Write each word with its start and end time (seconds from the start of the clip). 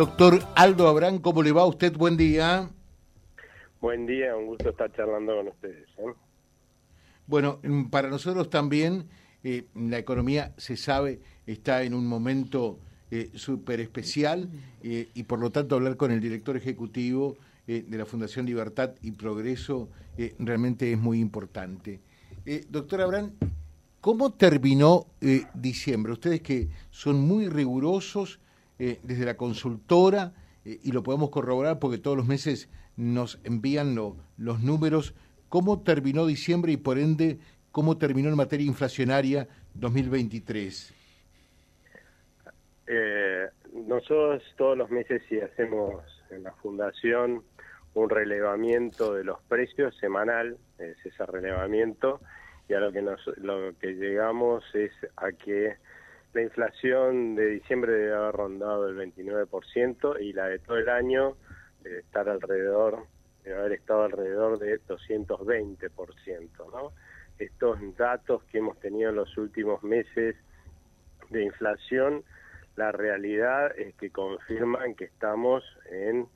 Doctor 0.00 0.38
Aldo 0.54 0.86
Abrán, 0.86 1.18
¿cómo 1.18 1.42
le 1.42 1.50
va 1.50 1.62
a 1.62 1.66
usted? 1.66 1.92
Buen 1.96 2.16
día. 2.16 2.70
Buen 3.80 4.06
día, 4.06 4.36
un 4.36 4.46
gusto 4.46 4.68
estar 4.68 4.92
charlando 4.92 5.34
con 5.34 5.48
ustedes. 5.48 5.88
¿eh? 5.98 6.14
Bueno, 7.26 7.58
mm, 7.64 7.86
para 7.86 8.08
nosotros 8.08 8.48
también 8.48 9.08
eh, 9.42 9.64
la 9.74 9.98
economía, 9.98 10.54
se 10.56 10.76
sabe, 10.76 11.18
está 11.48 11.82
en 11.82 11.94
un 11.94 12.06
momento 12.06 12.78
eh, 13.10 13.32
súper 13.34 13.80
especial 13.80 14.48
eh, 14.84 15.08
y 15.14 15.24
por 15.24 15.40
lo 15.40 15.50
tanto 15.50 15.74
hablar 15.74 15.96
con 15.96 16.12
el 16.12 16.20
director 16.20 16.56
ejecutivo 16.56 17.36
de 17.66 17.98
la 17.98 18.06
Fundación 18.06 18.46
Libertad 18.46 18.94
y 19.02 19.10
Progreso 19.10 19.88
realmente 20.38 20.92
es 20.92 20.96
muy 20.96 21.18
importante. 21.18 22.00
doctor 22.70 23.02
Abrán, 23.02 23.32
¿cómo 24.00 24.32
terminó 24.32 25.06
diciembre? 25.52 26.12
Ustedes 26.12 26.40
que 26.40 26.68
son 26.90 27.20
muy 27.20 27.48
rigurosos 27.48 28.38
eh, 28.78 29.00
desde 29.02 29.24
la 29.24 29.36
consultora, 29.36 30.32
eh, 30.64 30.78
y 30.82 30.92
lo 30.92 31.02
podemos 31.02 31.30
corroborar 31.30 31.78
porque 31.78 31.98
todos 31.98 32.16
los 32.16 32.26
meses 32.26 32.68
nos 32.96 33.40
envían 33.44 33.94
los 33.94 34.60
números, 34.60 35.14
cómo 35.48 35.82
terminó 35.82 36.26
diciembre 36.26 36.72
y 36.72 36.76
por 36.76 36.98
ende 36.98 37.38
cómo 37.70 37.96
terminó 37.96 38.28
en 38.28 38.36
materia 38.36 38.66
inflacionaria 38.66 39.48
2023. 39.74 40.94
Eh, 42.86 43.46
nosotros 43.86 44.42
todos 44.56 44.76
los 44.76 44.90
meses 44.90 45.22
sí 45.28 45.38
hacemos 45.40 46.02
en 46.30 46.42
la 46.42 46.52
fundación 46.52 47.44
un 47.94 48.10
relevamiento 48.10 49.14
de 49.14 49.24
los 49.24 49.40
precios 49.42 49.96
semanal, 49.98 50.56
es 50.78 50.96
ese 51.04 51.26
relevamiento, 51.26 52.20
y 52.68 52.74
a 52.74 52.80
lo 52.80 52.92
que, 52.92 53.02
nos, 53.02 53.20
lo 53.38 53.76
que 53.78 53.94
llegamos 53.94 54.64
es 54.74 54.92
a 55.16 55.32
que 55.32 55.76
la 56.38 56.44
inflación 56.44 57.34
de 57.34 57.46
diciembre 57.46 57.92
debe 57.92 58.14
haber 58.14 58.36
rondado 58.36 58.88
el 58.88 58.96
29% 58.96 60.20
y 60.20 60.32
la 60.32 60.46
de 60.46 60.60
todo 60.60 60.76
el 60.76 60.88
año 60.88 61.36
debe 61.82 61.98
estar 61.98 62.28
alrededor, 62.28 63.06
debe 63.42 63.58
haber 63.58 63.72
estado 63.72 64.04
alrededor 64.04 64.60
de 64.60 64.80
220%, 64.82 66.72
¿no? 66.72 66.92
Estos 67.40 67.80
datos 67.96 68.44
que 68.44 68.58
hemos 68.58 68.78
tenido 68.78 69.10
en 69.10 69.16
los 69.16 69.36
últimos 69.36 69.82
meses 69.82 70.36
de 71.30 71.42
inflación, 71.42 72.22
la 72.76 72.92
realidad 72.92 73.76
es 73.76 73.96
que 73.96 74.10
confirman 74.10 74.94
que 74.94 75.06
estamos 75.06 75.64
en 75.90 76.28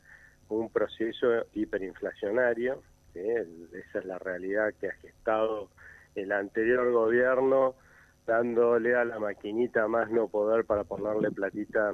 un 0.48 0.68
proceso 0.70 1.46
hiperinflacionario, 1.55 2.82
esa 3.14 3.98
es 4.00 4.05
la 4.05 4.18
realidad 4.18 4.74
que 4.80 4.88
ha 4.88 4.94
gestado 4.94 5.68
el 6.16 6.32
anterior 6.32 6.90
gobierno, 6.90 7.77
dándole 8.26 8.94
a 8.94 9.04
la 9.04 9.18
maquinita 9.18 9.88
más 9.88 10.10
no 10.10 10.28
poder 10.28 10.64
para 10.64 10.84
ponerle 10.84 11.30
platita 11.30 11.92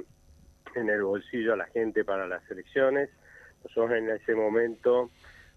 en 0.75 0.89
el 0.89 1.03
bolsillo 1.03 1.53
a 1.53 1.57
la 1.57 1.65
gente 1.65 2.03
para 2.03 2.27
las 2.27 2.49
elecciones. 2.49 3.09
Nosotros 3.63 3.97
en 3.97 4.09
ese 4.09 4.35
momento 4.35 5.09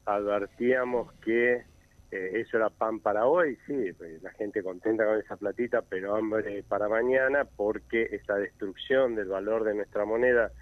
advertíamos 0.05 1.13
que 1.21 1.65
eh, 2.11 2.41
eso 2.41 2.59
era 2.59 2.69
pan 2.69 3.01
para 3.01 3.27
hoy, 3.27 3.57
sí, 3.67 3.93
pues, 3.97 4.23
la 4.23 4.31
gente 4.33 4.63
contenta 4.63 5.05
con 5.05 5.19
esa 5.19 5.37
platita, 5.37 5.83
pero 5.83 6.15
hambre 6.15 6.63
para 6.69 6.89
mañana 6.89 7.45
porque 7.45 8.09
esta 8.13 8.37
destrucción 8.37 9.15
del 9.15 9.29
valor 9.29 9.65
de 9.65 9.75
nuestra 9.75 10.05
moneda 10.05 10.53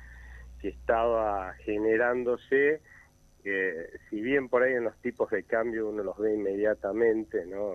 que 0.60 0.68
estaba 0.68 1.54
generándose, 1.54 2.80
eh, 3.44 3.90
si 4.08 4.20
bien 4.20 4.48
por 4.48 4.62
ahí 4.62 4.74
en 4.74 4.84
los 4.84 4.96
tipos 5.00 5.30
de 5.30 5.42
cambio 5.44 5.88
uno 5.88 6.04
los 6.04 6.18
ve 6.18 6.34
inmediatamente, 6.34 7.44
¿no? 7.46 7.72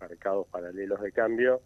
Mercados 0.00 0.46
paralelos 0.48 1.00
de 1.00 1.12
cambio, 1.12 1.60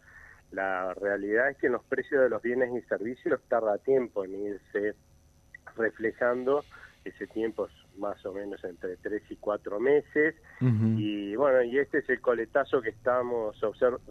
la 0.52 0.94
realidad 0.94 1.50
es 1.50 1.56
que 1.58 1.66
en 1.66 1.74
los 1.74 1.84
precios 1.84 2.22
de 2.22 2.28
los 2.28 2.42
bienes 2.42 2.74
y 2.74 2.86
servicios 2.88 3.40
tarda 3.48 3.78
tiempo 3.78 4.24
en 4.24 4.34
irse 4.34 4.94
reflejando, 5.76 6.64
ese 7.04 7.26
tiempo 7.28 7.66
es 7.66 7.98
más 7.98 8.24
o 8.26 8.32
menos 8.32 8.62
entre 8.64 8.96
tres 8.96 9.22
y 9.30 9.36
cuatro 9.36 9.78
meses, 9.78 10.34
y 10.60 11.34
bueno, 11.36 11.62
y 11.62 11.78
este 11.78 11.98
es 11.98 12.08
el 12.10 12.20
coletazo 12.20 12.82
que 12.82 12.90
estamos, 12.90 13.56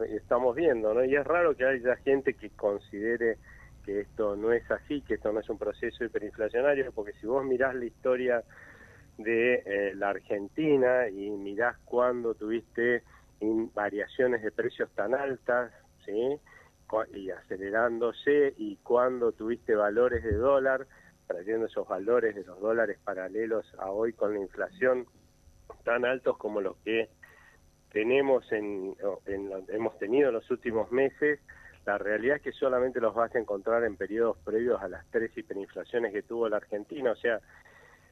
estamos 0.10 0.56
viendo, 0.56 0.94
¿no? 0.94 1.04
Y 1.04 1.16
es 1.16 1.26
raro 1.26 1.56
que 1.56 1.66
haya 1.66 1.96
gente 1.98 2.34
que 2.34 2.50
considere 2.52 3.38
que 3.86 4.02
esto 4.02 4.36
no 4.36 4.52
es 4.52 4.70
así, 4.72 5.02
que 5.02 5.16
esto 5.16 5.32
no 5.32 5.40
es 5.40 5.50
un 5.50 5.58
proceso 5.58 6.04
hiperinflacionario, 6.04 6.92
porque 6.94 7.14
si 7.14 7.28
vos 7.28 7.44
mirás 7.46 7.76
la 7.76 7.86
historia 7.86 8.44
de 9.18 9.64
eh, 9.66 9.96
la 9.96 10.10
Argentina 10.10 11.10
y 11.10 11.30
mirás 11.30 11.78
cuando 11.86 12.34
tuviste 12.36 13.04
variaciones 13.74 14.42
de 14.42 14.52
precios 14.52 14.90
tan 14.96 15.14
altas, 15.14 15.72
y 17.14 17.30
acelerándose 17.30 18.54
y 18.58 18.78
cuando 18.78 19.32
tuviste 19.32 19.76
valores 19.76 20.24
de 20.24 20.34
dólar, 20.34 20.88
trayendo 21.28 21.68
esos 21.68 21.88
valores 21.88 22.36
de 22.36 22.44
los 22.44 22.60
dólares 22.60 22.98
paralelos 23.04 23.66
a 23.78 23.92
hoy 23.92 24.14
con 24.14 24.34
la 24.34 24.40
inflación 24.40 25.06
tan 25.84 26.04
altos 26.04 26.38
como 26.38 26.62
los 26.62 26.78
que 26.78 27.10
tenemos 27.92 28.52
en, 28.52 28.96
hemos 29.68 29.98
tenido 30.00 30.30
en 30.30 30.36
los 30.36 30.50
últimos 30.50 30.92
meses, 30.92 31.40
la 31.86 31.98
realidad 31.98 32.38
es 32.38 32.42
que 32.44 32.52
solamente 32.52 33.00
los 33.00 33.16
vas 33.16 33.34
a 33.36 33.40
encontrar 33.40 33.84
en 33.84 33.96
periodos 33.96 34.38
previos 34.44 34.82
a 34.82 34.88
las 34.88 35.06
tres 35.12 35.36
hiperinflaciones 35.36 36.12
que 36.14 36.24
tuvo 36.24 36.50
la 36.50 36.58
Argentina, 36.58 37.12
o 37.12 37.16
sea, 37.16 37.40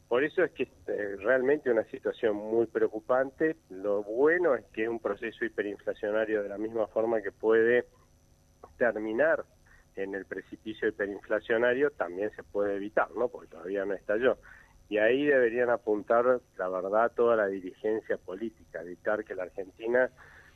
por 0.08 0.24
eso 0.24 0.44
es 0.44 0.52
que 0.52 0.64
eh, 0.64 1.16
realmente 1.18 1.70
una 1.70 1.84
situación 1.86 2.36
muy 2.36 2.66
preocupante. 2.68 3.58
Lo 3.70 4.04
bueno 4.04 4.56
es 4.56 4.66
que 4.74 4.84
es 4.84 4.90
un 4.90 5.00
proceso 5.00 5.44
hiperinflacionario 5.44 6.44
de 6.44 6.50
la 6.50 6.58
misma 6.58 6.88
forma 6.88 7.22
que 7.22 7.32
puede 7.32 7.86
terminar 8.78 9.44
en 9.96 10.16
el 10.16 10.26
precipicio 10.26 10.88
hiperinflacionario, 10.88 11.92
también 11.92 12.32
se 12.36 12.44
puede 12.44 12.76
evitar, 12.76 13.10
¿no? 13.18 13.28
Porque 13.28 13.50
todavía 13.50 13.84
no 13.84 13.96
estalló. 13.96 14.38
Y 14.90 15.00
ahí 15.00 15.26
deberían 15.26 15.70
apuntar, 15.70 16.40
la 16.58 16.70
verdad, 16.70 17.12
toda 17.14 17.36
la 17.36 17.48
dirigencia 17.48 18.18
política, 18.18 18.82
evitar 18.82 19.26
que 19.26 19.36
la 19.36 19.44
Argentina 19.44 20.10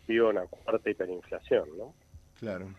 viva 0.07 0.29
una 0.29 0.45
cuarta 0.45 0.89
hiperinflación, 0.89 1.77
¿no? 1.77 1.93
Claro. 2.39 2.73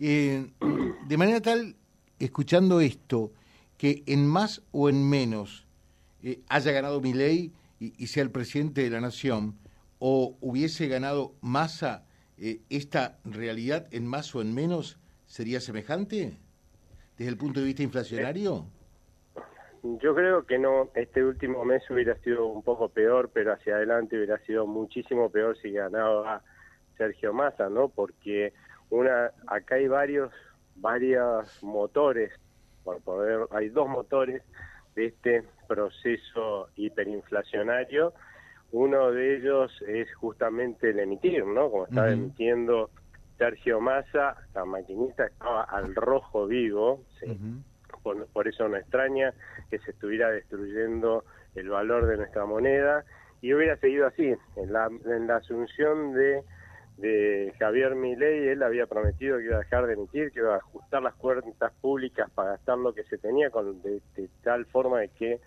Eh, 0.00 0.46
de 1.06 1.16
manera 1.18 1.42
tal, 1.42 1.76
escuchando 2.18 2.80
esto, 2.80 3.32
que 3.76 4.02
en 4.06 4.26
más 4.26 4.62
o 4.72 4.88
en 4.88 5.06
menos 5.06 5.65
eh, 6.26 6.40
haya 6.48 6.72
ganado 6.72 7.00
mi 7.00 7.12
y, 7.12 7.52
y 7.78 8.06
sea 8.08 8.24
el 8.24 8.32
presidente 8.32 8.82
de 8.82 8.90
la 8.90 9.00
nación, 9.00 9.54
o 10.00 10.36
hubiese 10.40 10.88
ganado 10.88 11.34
Massa, 11.40 12.04
eh, 12.36 12.62
¿esta 12.68 13.18
realidad 13.24 13.86
en 13.92 14.08
más 14.08 14.34
o 14.34 14.40
en 14.42 14.52
menos 14.52 14.98
sería 15.24 15.60
semejante 15.60 16.36
desde 17.16 17.30
el 17.30 17.38
punto 17.38 17.60
de 17.60 17.66
vista 17.66 17.84
inflacionario? 17.84 18.66
Yo 20.02 20.16
creo 20.16 20.44
que 20.44 20.58
no, 20.58 20.90
este 20.96 21.24
último 21.24 21.64
mes 21.64 21.88
hubiera 21.90 22.18
sido 22.18 22.46
un 22.46 22.64
poco 22.64 22.88
peor, 22.88 23.30
pero 23.32 23.52
hacia 23.52 23.76
adelante 23.76 24.16
hubiera 24.16 24.38
sido 24.40 24.66
muchísimo 24.66 25.30
peor 25.30 25.56
si 25.62 25.70
ganaba 25.70 26.42
Sergio 26.98 27.32
Massa, 27.32 27.68
¿no? 27.68 27.88
Porque 27.88 28.52
una 28.90 29.30
acá 29.46 29.76
hay 29.76 29.86
varios 29.86 30.32
varios 30.74 31.62
motores, 31.62 32.32
por 32.82 33.00
poder 33.02 33.46
hay 33.52 33.68
dos 33.68 33.88
motores 33.88 34.42
de 34.96 35.06
este 35.06 35.44
proceso 35.68 36.68
hiperinflacionario. 36.74 38.14
Uno 38.72 39.12
de 39.12 39.36
ellos 39.36 39.70
es 39.86 40.12
justamente 40.16 40.90
el 40.90 40.98
emitir, 40.98 41.46
¿no? 41.46 41.70
Como 41.70 41.86
estaba 41.86 42.10
emitiendo 42.10 42.90
Sergio 43.38 43.80
Massa, 43.80 44.36
la 44.54 44.64
maquinista 44.64 45.26
estaba 45.26 45.62
al 45.62 45.94
rojo 45.94 46.46
vivo, 46.46 47.04
por, 48.02 48.48
eso 48.48 48.68
no 48.68 48.76
extraña 48.76 49.32
que 49.70 49.78
se 49.78 49.90
estuviera 49.90 50.30
destruyendo 50.30 51.24
el 51.54 51.68
valor 51.68 52.06
de 52.06 52.16
nuestra 52.16 52.44
moneda 52.46 53.04
y 53.40 53.52
hubiera 53.52 53.76
seguido 53.78 54.06
así, 54.06 54.34
en 54.56 54.72
la, 54.72 54.88
en 55.04 55.26
la 55.26 55.36
asunción 55.36 56.14
de 56.14 56.42
de 56.96 57.52
Javier 57.58 57.94
Milei, 57.94 58.48
él 58.48 58.62
había 58.62 58.86
prometido 58.86 59.38
que 59.38 59.44
iba 59.44 59.56
a 59.56 59.60
dejar 59.60 59.86
de 59.86 59.94
emitir, 59.94 60.30
que 60.30 60.40
iba 60.40 60.54
a 60.54 60.58
ajustar 60.58 61.02
las 61.02 61.14
cuentas 61.14 61.72
públicas 61.80 62.30
para 62.34 62.52
gastar 62.52 62.78
lo 62.78 62.94
que 62.94 63.04
se 63.04 63.18
tenía 63.18 63.50
con 63.50 63.82
de, 63.82 64.00
tal 64.42 64.64
forma 64.66 65.00
de 65.00 65.08
que 65.08 65.40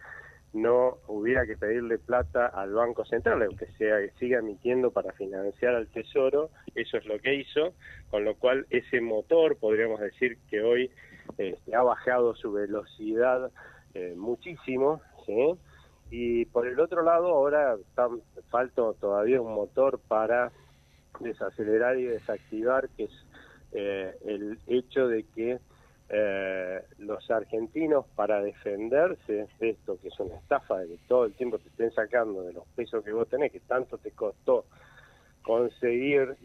no 0.53 0.97
hubiera 1.07 1.45
que 1.45 1.57
pedirle 1.57 1.97
plata 1.97 2.47
al 2.47 2.73
Banco 2.73 3.05
Central, 3.05 3.43
aunque 3.43 3.67
sea 3.77 3.97
siga 4.19 4.39
emitiendo 4.39 4.91
para 4.91 5.11
financiar 5.13 5.75
al 5.75 5.87
Tesoro, 5.87 6.49
eso 6.75 6.97
es 6.97 7.05
lo 7.05 7.19
que 7.19 7.35
hizo, 7.35 7.73
con 8.09 8.25
lo 8.25 8.35
cual 8.35 8.65
ese 8.69 9.01
motor, 9.01 9.57
podríamos 9.57 9.99
decir 9.99 10.37
que 10.49 10.61
hoy 10.61 10.91
este, 11.37 11.75
ha 11.75 11.83
bajado 11.83 12.35
su 12.35 12.51
velocidad 12.51 13.51
eh, 13.93 14.13
muchísimo, 14.17 15.01
y 16.09 16.45
por 16.45 16.67
el 16.67 16.79
otro 16.79 17.03
lado 17.03 17.27
ahora 17.27 17.77
falta 18.49 18.81
todavía 18.99 19.41
un 19.41 19.53
motor 19.53 19.99
para 20.07 20.51
desacelerar 21.19 21.97
y 21.97 22.05
desactivar, 22.05 22.89
que 22.89 23.05
es 23.05 23.25
eh, 23.71 24.15
el 24.25 24.59
hecho 24.67 25.07
de 25.07 25.23
que 25.23 25.59
eh, 26.09 26.81
los 26.97 27.29
argentinos 27.29 28.05
para 28.15 28.41
defenderse 28.41 29.47
de 29.59 29.69
esto, 29.69 29.99
que 30.01 30.07
es 30.07 30.19
una 30.19 30.35
estafa, 30.37 30.79
de 30.79 30.87
que 30.87 30.97
todo 31.07 31.25
el 31.25 31.33
tiempo 31.33 31.59
te 31.59 31.69
estén 31.69 31.91
sacando 31.91 32.41
de 32.43 32.53
los 32.53 32.65
pesos 32.69 33.03
que 33.03 33.11
vos 33.11 33.27
tenés, 33.29 33.51
que 33.51 33.59
tanto 33.59 33.97
te 33.97 34.11
costó 34.11 34.65
conseguir 35.43 36.35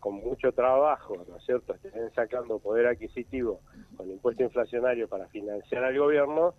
con 0.00 0.16
mucho 0.16 0.52
trabajo, 0.52 1.24
¿no 1.28 1.36
es 1.36 1.44
cierto?, 1.44 1.74
estén 1.74 2.12
sacando 2.14 2.58
poder 2.58 2.86
adquisitivo 2.86 3.60
con 3.96 4.06
el 4.06 4.12
impuesto 4.12 4.42
inflacionario 4.42 5.08
para 5.08 5.26
financiar 5.28 5.82
al 5.84 5.98
gobierno, 5.98 6.54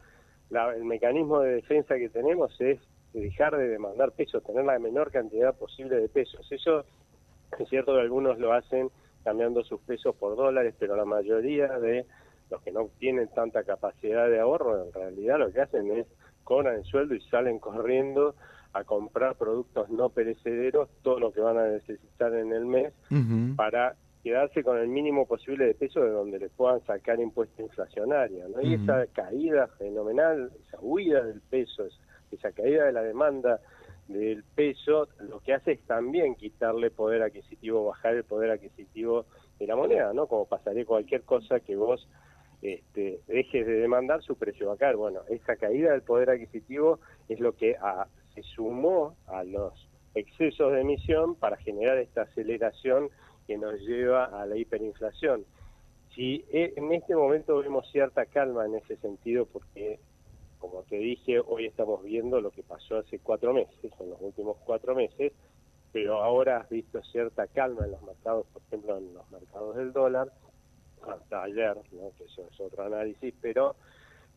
el 0.49 0.83
mecanismo 0.83 1.39
de 1.39 1.55
defensa 1.55 1.95
que 1.95 2.09
tenemos 2.09 2.59
es 2.59 2.79
dejar 3.13 3.55
de 3.55 3.67
demandar 3.67 4.11
pesos, 4.11 4.43
tener 4.43 4.65
la 4.65 4.79
menor 4.79 5.11
cantidad 5.11 5.55
posible 5.55 5.97
de 5.97 6.09
pesos. 6.09 6.51
Eso 6.51 6.85
es 7.59 7.69
cierto 7.69 7.93
que 7.93 8.01
algunos 8.01 8.39
lo 8.39 8.53
hacen 8.53 8.89
cambiando 9.23 9.63
sus 9.63 9.79
pesos 9.81 10.15
por 10.15 10.35
dólares, 10.35 10.75
pero 10.77 10.95
la 10.95 11.05
mayoría 11.05 11.67
de 11.79 12.05
los 12.49 12.61
que 12.61 12.71
no 12.71 12.89
tienen 12.99 13.29
tanta 13.29 13.63
capacidad 13.63 14.29
de 14.29 14.39
ahorro, 14.39 14.85
en 14.85 14.93
realidad 14.93 15.39
lo 15.39 15.51
que 15.51 15.61
hacen 15.61 15.91
es 15.91 16.07
cobran 16.43 16.75
el 16.75 16.83
sueldo 16.83 17.15
y 17.15 17.21
salen 17.21 17.59
corriendo 17.59 18.35
a 18.73 18.83
comprar 18.83 19.35
productos 19.35 19.89
no 19.89 20.09
perecederos, 20.09 20.89
todo 21.03 21.19
lo 21.19 21.31
que 21.31 21.41
van 21.41 21.57
a 21.57 21.67
necesitar 21.67 22.33
en 22.33 22.51
el 22.51 22.65
mes, 22.65 22.93
para 23.55 23.95
quedarse 24.23 24.63
con 24.63 24.77
el 24.77 24.87
mínimo 24.87 25.27
posible 25.27 25.65
de 25.65 25.75
peso 25.75 26.01
de 26.01 26.09
donde 26.09 26.39
le 26.39 26.49
puedan 26.49 26.83
sacar 26.85 27.19
impuestos 27.19 27.59
inflacionarios. 27.59 28.49
¿no? 28.49 28.61
Y 28.61 28.73
esa 28.75 29.05
caída 29.07 29.67
fenomenal, 29.77 30.51
esa 30.67 30.77
huida 30.81 31.23
del 31.23 31.41
peso, 31.41 31.85
esa 32.31 32.51
caída 32.51 32.85
de 32.85 32.93
la 32.93 33.03
demanda 33.03 33.59
del 34.07 34.43
peso, 34.55 35.07
lo 35.19 35.39
que 35.39 35.53
hace 35.53 35.73
es 35.73 35.81
también 35.85 36.35
quitarle 36.35 36.91
poder 36.91 37.21
adquisitivo, 37.23 37.85
bajar 37.85 38.15
el 38.15 38.23
poder 38.23 38.51
adquisitivo 38.51 39.25
de 39.59 39.67
la 39.67 39.75
moneda, 39.75 40.13
¿no? 40.13 40.27
Como 40.27 40.45
pasaría 40.45 40.85
cualquier 40.85 41.23
cosa 41.23 41.59
que 41.59 41.75
vos 41.75 42.07
este, 42.61 43.19
dejes 43.27 43.65
de 43.67 43.73
demandar, 43.73 44.21
su 44.23 44.37
precio 44.37 44.67
va 44.67 44.75
a 44.75 44.77
caer. 44.77 44.95
Bueno, 44.95 45.21
esa 45.29 45.55
caída 45.55 45.91
del 45.91 46.01
poder 46.01 46.29
adquisitivo 46.29 46.99
es 47.27 47.39
lo 47.39 47.55
que 47.55 47.75
se 48.33 48.43
sumó 48.43 49.15
a 49.27 49.43
los 49.43 49.89
excesos 50.15 50.71
de 50.71 50.81
emisión 50.81 51.35
para 51.35 51.57
generar 51.57 51.97
esta 51.97 52.23
aceleración 52.23 53.09
que 53.47 53.57
nos 53.57 53.79
lleva 53.81 54.25
a 54.25 54.45
la 54.45 54.55
hiperinflación. 54.55 55.45
Si 56.15 56.45
e, 56.51 56.73
en 56.77 56.91
este 56.93 57.15
momento 57.15 57.57
vemos 57.57 57.89
cierta 57.91 58.25
calma 58.25 58.65
en 58.65 58.75
ese 58.75 58.97
sentido, 58.97 59.45
porque, 59.45 59.99
como 60.63 60.83
te 60.83 60.95
dije, 60.95 61.41
hoy 61.45 61.65
estamos 61.65 62.01
viendo 62.03 62.39
lo 62.39 62.49
que 62.49 62.63
pasó 62.63 62.99
hace 62.99 63.19
cuatro 63.19 63.53
meses, 63.53 63.91
en 63.99 64.09
los 64.09 64.21
últimos 64.21 64.55
cuatro 64.63 64.95
meses, 64.95 65.33
pero 65.91 66.23
ahora 66.23 66.61
has 66.61 66.69
visto 66.69 67.03
cierta 67.03 67.47
calma 67.47 67.83
en 67.83 67.91
los 67.91 68.01
mercados, 68.03 68.45
por 68.53 68.61
ejemplo, 68.61 68.97
en 68.97 69.13
los 69.13 69.29
mercados 69.29 69.75
del 69.75 69.91
dólar, 69.91 70.31
hasta 71.05 71.43
ayer, 71.43 71.75
que 71.89 71.97
eso 72.23 72.47
es 72.49 72.59
otro 72.61 72.85
análisis, 72.85 73.33
pero 73.41 73.75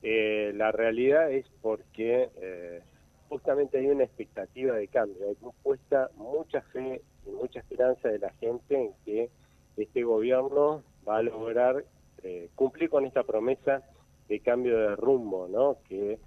eh, 0.03 0.51
la 0.57 0.73
realidad 0.73 1.31
es 1.31 1.47
porque 1.63 2.29
eh, 2.43 2.83
justamente 3.29 3.79
hay 3.79 3.87
una 3.87 4.03
expectativa 4.03 4.75
de 4.75 4.89
cambio, 4.89 5.29
hay 5.29 5.37
puesta 5.63 6.11
mucha 6.17 6.61
fe 6.73 7.03
y 7.25 7.31
mucha 7.31 7.61
esperanza 7.61 8.09
de 8.09 8.19
la 8.19 8.33
gente 8.41 8.75
en 8.75 8.93
que 9.05 9.31
este 9.77 10.03
gobierno 10.03 10.83
va 11.09 11.19
a 11.19 11.23
lograr 11.23 11.85
eh, 12.25 12.49
cumplir 12.57 12.91
con 12.91 13.07
esta 13.07 13.23
promesa 13.23 13.85
de 14.29 14.41
cambio 14.41 14.79
de 14.79 14.97
rumbo, 14.97 15.49
¿no? 15.49 15.79
Que 15.89 16.19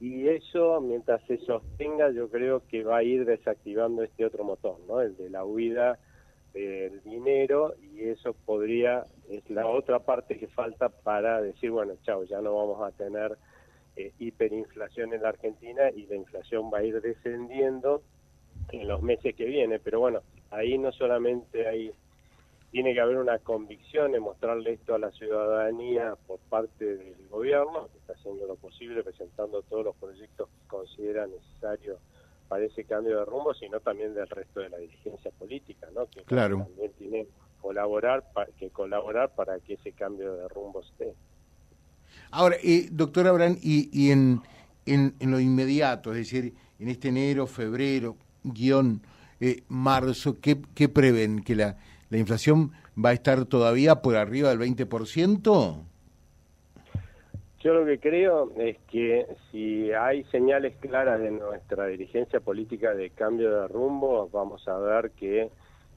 y 0.00 0.28
eso, 0.28 0.80
mientras 0.80 1.20
se 1.26 1.38
sostenga, 1.38 2.10
yo 2.12 2.28
creo 2.28 2.62
que 2.68 2.84
va 2.84 2.98
a 2.98 3.02
ir 3.02 3.24
desactivando 3.24 4.04
este 4.04 4.24
otro 4.24 4.44
motor, 4.44 4.78
¿no? 4.86 5.00
El 5.00 5.16
de 5.16 5.28
la 5.28 5.44
huida 5.44 5.98
del 6.54 7.02
dinero 7.02 7.74
y 7.82 8.04
eso 8.04 8.34
podría, 8.46 9.04
es 9.28 9.48
la 9.50 9.66
otra 9.66 9.98
parte 9.98 10.38
que 10.38 10.46
falta 10.46 10.88
para 10.88 11.42
decir, 11.42 11.70
bueno, 11.70 11.94
chao, 12.04 12.24
ya 12.24 12.40
no 12.40 12.54
vamos 12.54 12.80
a 12.82 12.96
tener 12.96 13.36
eh, 13.96 14.12
hiperinflación 14.18 15.12
en 15.12 15.22
la 15.22 15.30
Argentina 15.30 15.90
y 15.90 16.06
la 16.06 16.14
inflación 16.14 16.70
va 16.72 16.78
a 16.78 16.84
ir 16.84 17.00
descendiendo 17.00 18.02
en 18.70 18.86
los 18.86 19.02
meses 19.02 19.34
que 19.34 19.46
vienen. 19.46 19.80
Pero 19.82 19.98
bueno, 19.98 20.20
ahí 20.50 20.78
no 20.78 20.92
solamente 20.92 21.66
hay, 21.66 21.90
tiene 22.70 22.92
que 22.92 23.00
haber 23.00 23.16
una 23.16 23.38
convicción 23.38 24.14
en 24.14 24.22
mostrarle 24.22 24.74
esto 24.74 24.94
a 24.94 24.98
la 24.98 25.10
ciudadanía 25.12 26.16
por 26.26 26.38
parte 26.50 26.96
del 26.96 27.28
gobierno, 27.28 27.88
que 27.92 27.98
está 27.98 28.12
haciendo 28.12 28.46
lo 28.46 28.56
posible, 28.56 29.02
presentando 29.02 29.62
todos 29.62 29.84
los 29.84 29.96
proyectos 29.96 30.48
que 30.48 30.68
considera 30.68 31.26
necesario 31.26 31.98
para 32.48 32.64
ese 32.64 32.84
cambio 32.84 33.18
de 33.18 33.24
rumbo, 33.24 33.54
sino 33.54 33.80
también 33.80 34.14
del 34.14 34.28
resto 34.28 34.60
de 34.60 34.70
la 34.70 34.78
dirigencia 34.78 35.30
política, 35.32 35.88
¿no? 35.94 36.06
Que 36.06 36.22
también 36.22 36.92
tiene 36.98 37.26
colaborar 37.60 38.24
que 38.58 38.70
colaborar 38.70 39.34
para 39.34 39.58
que 39.60 39.74
ese 39.74 39.92
cambio 39.92 40.34
de 40.34 40.48
rumbo 40.48 40.80
esté. 40.80 41.14
Ahora, 42.30 42.56
eh, 42.62 42.88
doctor 42.90 43.26
Abraham, 43.26 43.58
y, 43.60 44.10
en, 44.10 44.42
en, 44.86 45.14
lo 45.20 45.40
inmediato, 45.40 46.12
es 46.12 46.18
decir, 46.18 46.54
en 46.78 46.88
este 46.88 47.08
enero, 47.08 47.46
febrero, 47.46 48.16
guion, 48.44 49.02
eh, 49.40 49.62
marzo, 49.68 50.38
¿qué, 50.40 50.60
¿qué, 50.74 50.88
prevén? 50.88 51.42
¿Que 51.42 51.54
la, 51.54 51.76
la 52.10 52.18
inflación 52.18 52.72
va 53.02 53.10
a 53.10 53.12
estar 53.12 53.44
todavía 53.44 53.96
por 53.96 54.16
arriba 54.16 54.50
del 54.50 54.58
20%? 54.58 55.84
Yo 57.60 57.74
lo 57.74 57.84
que 57.84 57.98
creo 57.98 58.52
es 58.56 58.78
que 58.90 59.26
si 59.50 59.90
hay 59.92 60.22
señales 60.24 60.76
claras 60.76 61.20
de 61.20 61.32
nuestra 61.32 61.86
dirigencia 61.86 62.38
política 62.38 62.94
de 62.94 63.10
cambio 63.10 63.62
de 63.62 63.68
rumbo, 63.68 64.28
vamos 64.32 64.66
a 64.68 64.78
ver 64.78 65.10
que 65.10 65.50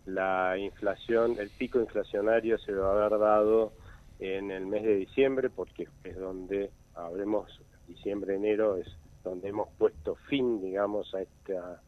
la 0.08 0.58
inflación, 0.58 1.36
el 1.40 1.50
pico 1.50 1.80
inflacionario 1.80 2.58
se 2.58 2.74
va 2.74 2.90
a 2.90 3.06
haber 3.06 3.20
dado 3.20 3.74
en 4.20 4.50
el 4.50 4.66
mes 4.66 4.84
de 4.84 4.96
diciembre, 4.96 5.50
porque 5.52 5.88
es 6.04 6.18
donde 6.18 6.72
habremos, 6.96 7.62
diciembre, 7.88 8.36
enero, 8.36 8.78
es 8.78 8.88
donde 9.24 9.50
hemos 9.50 9.70
puesto 9.78 10.16
fin, 10.30 10.62
digamos, 10.62 11.14
a, 11.14 11.22
esta, 11.22 11.80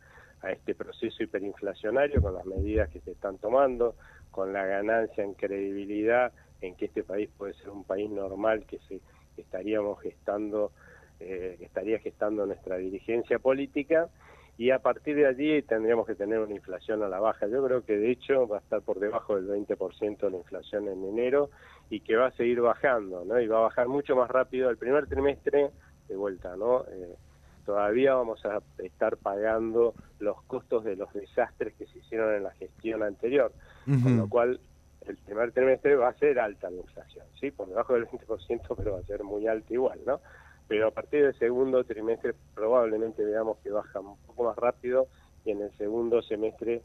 a 0.44 0.52
este 0.52 0.76
proceso 0.76 1.24
hiperinflacionario 1.24 2.22
con 2.22 2.36
las 2.36 2.46
medidas 2.46 2.90
que 2.90 3.00
se 3.00 3.12
están 3.12 3.38
tomando, 3.38 3.96
con 4.30 4.54
la 4.54 4.66
ganancia 4.66 5.24
en 5.24 5.34
credibilidad 5.34 6.32
en 6.62 6.76
que 6.76 6.86
este 6.86 7.04
país 7.04 7.30
puede 7.38 7.54
ser 7.56 7.70
un 7.70 7.84
país 7.84 8.10
normal 8.10 8.66
que 8.66 8.80
se 8.88 9.00
estaríamos 9.38 10.02
gestando, 10.02 10.72
eh, 11.20 11.58
estaría 11.62 12.00
gestando 12.00 12.46
nuestra 12.46 12.78
dirigencia 12.78 13.40
política 13.40 14.10
y 14.58 14.70
a 14.70 14.80
partir 14.80 15.16
de 15.16 15.26
allí 15.26 15.62
tendríamos 15.64 16.06
que 16.06 16.16
tener 16.16 16.40
una 16.40 16.54
inflación 16.54 17.02
a 17.04 17.10
la 17.10 17.20
baja. 17.20 17.48
Yo 17.48 17.66
creo 17.66 17.84
que 17.84 17.98
de 17.98 18.12
hecho 18.12 18.48
va 18.48 18.58
a 18.58 18.60
estar 18.60 18.82
por 18.82 19.00
debajo 19.00 19.36
del 19.36 19.48
20% 19.48 20.30
la 20.30 20.38
inflación 20.38 20.88
en 20.88 21.04
enero 21.06 21.50
y 21.90 22.02
que 22.02 22.16
va 22.16 22.28
a 22.28 22.32
seguir 22.32 22.62
bajando, 22.62 23.26
¿no? 23.26 23.40
Y 23.40 23.48
va 23.48 23.58
a 23.58 23.62
bajar 23.62 23.88
mucho 23.88 24.16
más 24.16 24.30
rápido 24.30 24.70
el 24.70 24.78
primer 24.78 25.08
trimestre 25.08 25.72
de 26.08 26.16
vuelta, 26.16 26.56
¿no? 26.56 26.86
Eh, 26.86 27.16
todavía 27.66 28.14
vamos 28.14 28.44
a 28.46 28.62
estar 28.80 29.18
pagando 29.18 29.94
los 30.20 30.42
costos 30.44 30.84
de 30.84 30.96
los 30.96 31.14
desastres 31.14 31.74
que 31.76 31.86
se 31.88 32.00
hicieron 32.00 32.34
en 32.36 32.44
la 32.44 32.52
gestión 32.52 33.04
anterior, 33.04 33.52
con 33.86 34.18
lo 34.18 34.30
cual 34.30 34.60
el 35.08 35.18
primer 35.18 35.52
trimestre 35.52 35.96
va 35.96 36.10
a 36.10 36.14
ser 36.14 36.40
alta 36.40 36.70
la 36.70 36.78
inflación, 36.78 37.26
¿sí? 37.40 37.52
Por 37.52 37.68
debajo 37.68 37.94
del 37.94 38.08
20%, 38.08 38.62
pero 38.78 38.94
va 38.94 39.00
a 39.00 39.04
ser 39.04 39.24
muy 39.24 39.48
alta 39.48 39.74
igual, 39.74 40.00
¿no? 40.06 40.22
pero 40.68 40.88
a 40.88 40.92
partir 40.92 41.24
del 41.24 41.38
segundo 41.38 41.84
trimestre 41.84 42.34
probablemente 42.56 43.24
veamos 43.24 43.58
que 43.60 43.70
baja 43.70 44.00
un 44.00 44.18
poco 44.26 44.46
más 44.46 44.56
rápido 44.58 45.08
y 45.46 45.52
en 45.52 45.62
el 45.62 45.72
segundo 45.78 46.22
semestre 46.22 46.82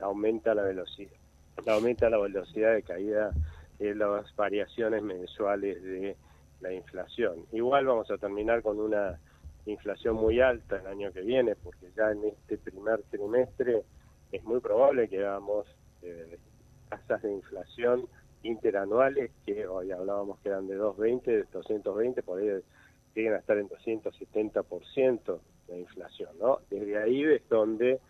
aumenta 0.00 0.54
la 0.54 0.62
velocidad, 0.62 1.12
aumenta 1.66 2.08
la 2.08 2.18
velocidad 2.18 2.72
de 2.74 2.82
caída 2.82 3.32
de 3.78 3.94
las 3.94 4.34
variaciones 4.36 5.02
mensuales 5.02 5.82
de 5.82 6.16
la 6.60 6.72
inflación. 6.72 7.44
Igual 7.52 7.86
vamos 7.86 8.10
a 8.10 8.16
terminar 8.16 8.62
con 8.62 8.80
una 8.80 9.18
inflación 9.66 10.16
muy 10.16 10.40
alta 10.40 10.78
el 10.78 10.86
año 10.86 11.12
que 11.12 11.22
viene, 11.22 11.56
porque 11.56 11.90
ya 11.96 12.10
en 12.10 12.24
este 12.24 12.58
primer 12.58 13.02
trimestre 13.04 13.82
es 14.32 14.44
muy 14.44 14.60
probable 14.60 15.08
que 15.08 15.18
veamos 15.18 15.66
eh, 16.02 16.38
tasas 16.88 17.22
de 17.22 17.32
inflación 17.32 18.08
interanuales 18.42 19.30
que 19.44 19.66
hoy 19.66 19.90
hablábamos 19.90 20.38
que 20.40 20.48
eran 20.48 20.68
de 20.68 20.76
220, 20.76 21.30
de 21.30 21.42
220, 21.52 22.22
por 22.22 22.38
ahí 22.38 22.62
lleguen 23.14 23.34
a 23.34 23.38
estar 23.38 23.58
en 23.58 23.68
270% 23.68 25.40
de 25.68 25.78
inflación, 25.80 26.30
¿no? 26.38 26.60
Desde 26.70 27.02
ahí 27.02 27.24
es 27.24 27.48
donde 27.48 28.00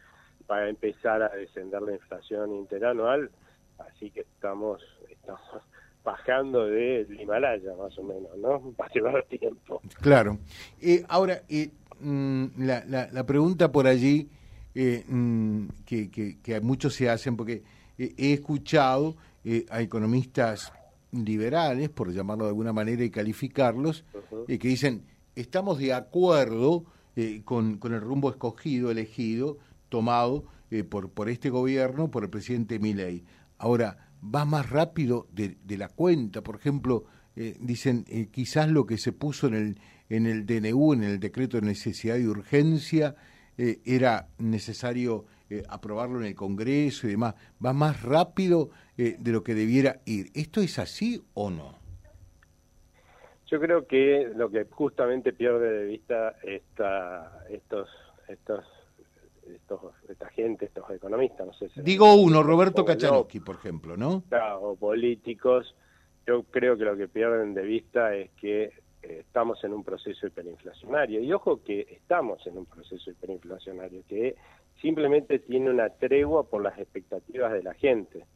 va 0.51 0.59
a 0.59 0.69
empezar 0.69 1.23
a 1.23 1.29
descender 1.31 1.83
la 1.83 1.93
inflación 1.93 2.55
interanual, 2.55 3.31
así 3.79 4.11
que 4.11 4.21
estamos, 4.21 4.83
estamos 5.09 5.63
bajando 6.07 6.67
del 6.67 7.21
Himalaya, 7.21 7.75
más 7.77 7.99
o 7.99 8.03
menos, 8.03 8.31
¿no? 8.39 8.75
Va 8.81 8.87
a 8.87 8.91
llevar 8.95 9.23
tiempo. 9.25 9.83
Claro. 10.01 10.39
Eh, 10.81 11.05
ahora, 11.09 11.43
eh, 11.49 11.69
la, 12.01 13.09
la, 13.13 13.27
pregunta 13.27 13.71
por 13.71 13.87
allí 13.87 14.31
eh, 14.75 15.05
mm, 15.07 15.67
que, 15.85 16.11
que, 16.11 16.39
que 16.41 16.61
muchos 16.61 16.95
se 16.95 17.11
hacen, 17.11 17.37
porque 17.37 17.63
he 17.99 18.33
escuchado 18.33 19.17
a 19.71 19.81
economistas 19.81 20.73
liberales, 21.13 21.89
por 21.89 22.13
llamarlo 22.13 22.45
de 22.45 22.51
alguna 22.51 22.73
manera 22.73 23.05
y 23.05 23.11
calificarlos, 23.11 24.05
que 24.47 24.59
dicen, 24.59 25.05
estamos 25.37 25.79
de 25.79 25.93
acuerdo 25.93 26.85
eh, 27.15 27.43
con, 27.45 27.79
con, 27.79 27.95
el 27.95 28.01
rumbo 28.01 28.31
escogido, 28.31 28.91
elegido, 28.91 29.59
tomado 29.89 30.45
eh, 30.71 30.85
por, 30.85 31.11
por 31.11 31.31
este 31.31 31.49
gobierno, 31.49 32.11
por 32.11 32.25
el 32.25 32.31
presidente 32.31 32.79
Milei. 32.79 33.25
Ahora, 33.59 34.06
va 34.23 34.45
más 34.45 34.71
rápido 34.71 35.27
de, 35.33 35.57
de 35.65 35.79
la 35.79 35.89
cuenta, 35.89 36.43
por 36.43 36.57
ejemplo, 36.57 37.05
eh, 37.37 37.57
dicen, 37.61 38.05
quizás 38.31 38.69
lo 38.69 38.87
que 38.87 38.99
se 38.99 39.13
puso 39.13 39.47
en 39.47 39.55
el, 39.55 39.79
en 40.09 40.27
el 40.27 40.47
DNU, 40.47 40.95
en 40.95 41.03
el 41.03 41.21
decreto 41.21 41.61
de 41.61 41.67
necesidad 41.67 42.17
y 42.17 42.27
urgencia, 42.27 43.15
era 43.59 44.29
necesario 44.37 45.25
eh, 45.49 45.63
aprobarlo 45.69 46.19
en 46.19 46.27
el 46.27 46.35
Congreso 46.35 47.07
y 47.07 47.11
demás, 47.11 47.37
va 47.65 47.73
más 47.73 48.03
rápido 48.03 48.71
eh, 48.99 49.15
de 49.17 49.31
lo 49.31 49.45
que 49.45 49.55
debiera 49.55 50.01
ir. 50.05 50.27
¿Esto 50.35 50.61
es 50.61 50.81
así 50.81 51.23
o 51.35 51.51
no? 51.51 51.79
Yo 53.47 53.61
creo 53.61 53.87
que 53.87 54.29
lo 54.35 54.51
que 54.51 54.65
justamente 54.65 55.33
pierde 55.33 55.71
de 55.71 55.85
vista 55.85 56.35
esta, 56.43 57.45
estos, 57.49 57.89
estos, 58.27 58.65
estos, 59.55 59.81
esta 60.09 60.29
gente, 60.31 60.67
estos 60.67 60.89
economistas, 60.91 61.47
no 61.47 61.53
sé 61.55 61.69
si 61.69 61.83
Digo 61.83 62.15
uno, 62.15 62.43
Roberto 62.43 62.85
Kachanowski, 62.85 63.41
por 63.41 63.57
ejemplo, 63.57 63.97
¿no? 63.97 64.25
O 64.61 64.77
políticos, 64.77 65.75
yo 66.27 66.43
creo 66.45 66.77
que 66.77 66.85
lo 66.85 66.97
que 66.97 67.09
pierden 67.09 67.55
de 67.55 67.63
vista 67.63 68.15
es 68.15 68.31
que 68.33 68.65
eh, 68.65 69.21
estamos 69.21 69.63
en 69.65 69.73
un 69.73 69.85
proceso 69.85 70.27
hiperinflacionario. 70.27 71.21
Y 71.21 71.33
ojo 71.33 71.63
que 71.63 71.87
estamos 71.91 72.45
en 72.47 72.59
un 72.59 72.67
proceso 72.67 73.11
hiperinflacionario, 73.11 74.03
que 74.09 74.37
simplemente 74.81 75.39
tiene 75.39 75.71
una 75.71 75.91
tregua 75.91 76.49
por 76.49 76.63
las 76.63 76.79
expectativas 76.79 77.53
de 77.53 77.63
la 77.63 77.75
gente. 77.75 78.27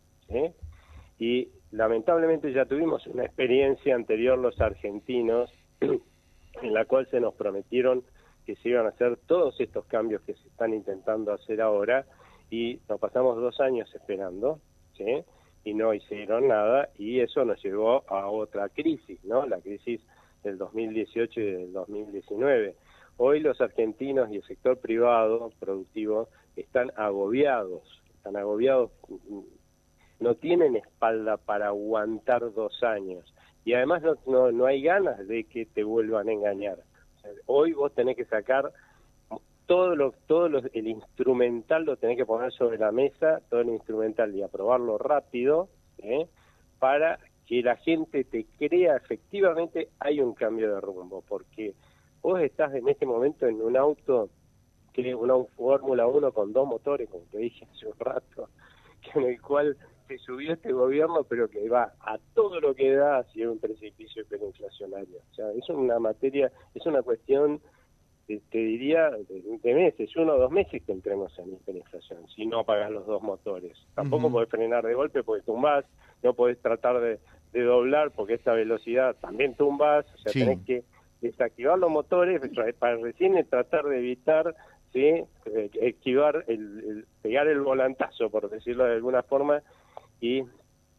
Y 1.19 1.49
lamentablemente 1.73 2.53
ya 2.53 2.65
tuvimos 2.65 3.07
una 3.07 3.25
experiencia 3.25 3.95
anterior 3.95 4.39
los 4.39 4.61
argentinos 4.61 5.51
en 5.81 6.75
la 6.75 6.85
cual 6.85 7.09
se 7.11 7.21
nos 7.21 7.35
prometieron 7.35 8.05
que 8.51 8.57
se 8.63 8.71
iban 8.71 8.87
a 8.87 8.89
hacer 8.89 9.17
todos 9.29 9.61
estos 9.61 9.85
cambios 9.85 10.23
que 10.23 10.35
se 10.35 10.49
están 10.49 10.75
intentando 10.75 11.33
hacer 11.33 11.61
ahora 11.61 12.05
y 12.51 12.81
nos 12.89 12.99
pasamos 12.99 13.37
dos 13.37 13.61
años 13.61 13.89
esperando, 13.95 14.59
¿sí? 14.97 15.23
Y 15.63 15.73
no 15.73 15.95
hicieron 15.95 16.49
nada 16.49 16.89
y 16.99 17.21
eso 17.21 17.45
nos 17.45 17.63
llevó 17.63 18.03
a 18.09 18.29
otra 18.29 18.69
crisis, 18.69 19.23
¿no? 19.25 19.47
La 19.47 19.61
crisis 19.61 20.01
del 20.43 20.59
2018 20.59 21.41
y 21.41 21.45
del 21.45 21.73
2019. 21.73 22.75
Hoy 23.19 23.39
los 23.39 23.61
argentinos 23.61 24.29
y 24.33 24.39
el 24.39 24.43
sector 24.43 24.79
privado 24.79 25.53
productivo 25.61 26.29
están 26.57 26.91
agobiados, 26.97 28.03
están 28.17 28.35
agobiados 28.35 28.91
no 30.19 30.35
tienen 30.35 30.75
espalda 30.75 31.37
para 31.37 31.69
aguantar 31.69 32.53
dos 32.53 32.83
años 32.83 33.33
y 33.65 33.75
además 33.75 34.03
no, 34.27 34.51
no, 34.51 34.67
hay 34.67 34.83
ganas 34.83 35.29
de 35.29 35.45
que 35.45 35.67
te 35.67 35.85
vuelvan 35.85 36.29
a 36.29 36.33
engañar. 36.33 36.79
Hoy 37.47 37.73
vos 37.73 37.93
tenés 37.95 38.17
que 38.17 38.25
sacar 38.25 38.73
todo 39.67 39.95
lo 39.95 40.13
todo 40.27 40.47
el 40.47 40.89
instrumental 40.89 41.85
lo 41.85 41.97
tenés 41.97 42.17
que 42.17 42.27
poner 42.27 42.53
sobre 42.53 42.79
la 42.79 42.91
mesa, 42.91 43.41
todo 43.49 43.61
el 43.61 43.69
instrumental 43.69 44.35
y 44.35 44.43
aprobarlo 44.43 44.99
rápido, 44.99 45.69
¿eh? 45.99 46.27
para 46.79 47.19
que 47.47 47.63
la 47.63 47.77
gente 47.77 48.25
te 48.25 48.47
crea 48.59 48.97
efectivamente 48.97 49.89
hay 49.99 50.21
un 50.21 50.35
cambio 50.35 50.75
de 50.75 50.81
rumbo, 50.81 51.23
porque 51.29 51.75
vos 52.23 52.41
estás 52.41 52.75
en 52.75 52.89
este 52.89 53.07
momento 53.07 53.47
en 53.47 53.63
un 53.63 53.77
auto 53.77 54.29
que 54.93 55.15
una 55.15 55.35
Fórmula 55.57 56.07
1 56.07 56.33
con 56.33 56.53
dos 56.53 56.67
motores, 56.67 57.09
como 57.09 57.25
te 57.31 57.39
dije 57.39 57.67
hace 57.73 57.87
un 57.87 57.99
rato, 57.99 58.49
que 59.01 59.11
en 59.19 59.27
el 59.27 59.41
cual 59.41 59.77
se 60.11 60.19
subió 60.19 60.55
este 60.55 60.73
gobierno, 60.73 61.23
pero 61.23 61.49
que 61.49 61.69
va 61.69 61.93
a 62.01 62.19
todo 62.35 62.61
lo 62.61 62.75
que 62.75 62.93
da 62.93 63.19
hacia 63.19 63.49
un 63.49 63.61
precipicio 63.61 64.23
hiperinflacionario. 64.23 65.19
O 65.31 65.35
sea, 65.35 65.53
es 65.53 65.69
una 65.69 66.01
materia, 66.01 66.51
es 66.75 66.85
una 66.85 67.03
cuestión, 67.03 67.61
te, 68.27 68.41
diría, 68.59 69.11
de, 69.11 69.75
meses, 69.75 70.11
uno 70.17 70.35
o 70.35 70.39
dos 70.39 70.51
meses 70.51 70.83
que 70.83 70.91
entremos 70.91 71.39
en 71.39 71.53
hiperinflación, 71.53 72.27
si 72.35 72.45
no 72.45 72.61
apagas 72.61 72.91
los 72.91 73.07
dos 73.07 73.23
motores. 73.23 73.79
Tampoco 73.95 74.33
podés 74.33 74.49
frenar 74.49 74.85
de 74.85 74.95
golpe 74.95 75.23
porque 75.23 75.45
tumbás, 75.45 75.85
no 76.25 76.35
podés 76.35 76.61
tratar 76.61 77.01
de, 77.01 77.21
doblar 77.53 78.11
porque 78.11 78.35
esta 78.35 78.53
velocidad 78.53 79.15
también 79.21 79.55
tumbas, 79.55 80.07
o 80.13 80.19
sea, 80.19 80.33
tenés 80.33 80.65
que 80.67 80.83
desactivar 81.21 81.79
los 81.79 81.91
motores 81.91 82.41
para 82.81 82.97
recién 82.97 83.45
tratar 83.49 83.85
de 83.85 83.99
evitar 83.99 84.57
¿sí? 84.93 85.23
Eh, 85.47 85.71
esquivar, 85.81 86.45
el, 86.49 87.07
pegar 87.23 87.47
el 87.47 87.61
volantazo, 87.61 88.29
por 88.29 88.51
decirlo 88.51 88.85
de 88.85 88.95
alguna 88.95 89.23
forma, 89.23 89.63
y 90.21 90.45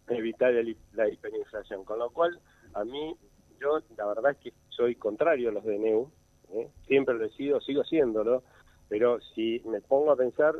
evitar 0.08 0.54
la 0.94 1.10
hiperinflación. 1.10 1.84
Con 1.86 2.00
lo 2.00 2.10
cual, 2.10 2.40
a 2.74 2.84
mí, 2.84 3.16
yo 3.60 3.80
la 3.98 4.08
verdad 4.08 4.32
es 4.32 4.38
que 4.38 4.54
soy 4.70 4.96
contrario 4.96 5.50
a 5.50 5.54
los 5.54 5.63
DNU, 5.63 6.12
¿eh? 6.54 6.68
siempre 6.88 7.16
lo 7.16 7.25
he 7.25 7.30
sido, 7.32 7.62
sigo 7.62 7.84
siéndolo, 7.84 8.44
pero 8.90 9.20
si 9.36 9.62
me 9.66 9.82
pongo 9.82 10.12
a 10.12 10.18
pensar, 10.18 10.56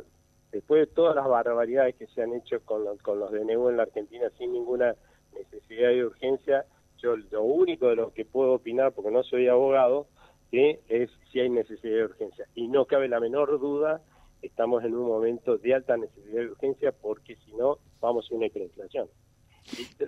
después 0.52 0.88
de 0.88 0.94
todas 0.94 1.16
las 1.16 1.26
barbaridades 1.26 1.96
que 1.96 2.06
se 2.08 2.22
han 2.22 2.32
hecho 2.34 2.60
con, 2.64 2.96
con 2.98 3.18
los 3.18 3.30
DNU 3.32 3.68
en 3.68 3.76
la 3.76 3.84
Argentina 3.84 4.30
sin 4.38 4.52
ninguna 4.52 4.94
necesidad 5.34 5.88
de 5.88 6.06
urgencia, 6.06 6.64
yo 6.98 7.16
lo 7.16 7.42
único 7.42 7.88
de 7.88 7.96
lo 7.96 8.12
que 8.12 8.24
puedo 8.24 8.52
opinar, 8.52 8.92
porque 8.92 9.10
no 9.10 9.22
soy 9.24 9.48
abogado, 9.48 10.06
es 10.52 11.10
si 11.30 11.40
hay 11.40 11.48
necesidad 11.48 11.96
de 11.96 12.04
urgencia. 12.04 12.46
Y 12.54 12.68
no 12.68 12.84
cabe 12.84 13.08
la 13.08 13.20
menor 13.20 13.58
duda, 13.58 14.02
estamos 14.42 14.84
en 14.84 14.94
un 14.94 15.06
momento 15.06 15.56
de 15.56 15.74
alta 15.74 15.96
necesidad 15.96 16.40
de 16.40 16.50
urgencia 16.50 16.92
porque 16.92 17.36
si 17.36 17.52
no 17.54 17.78
vamos 18.02 18.30
a 18.30 18.34
una 18.34 18.46
hiperinflación. 18.46 19.08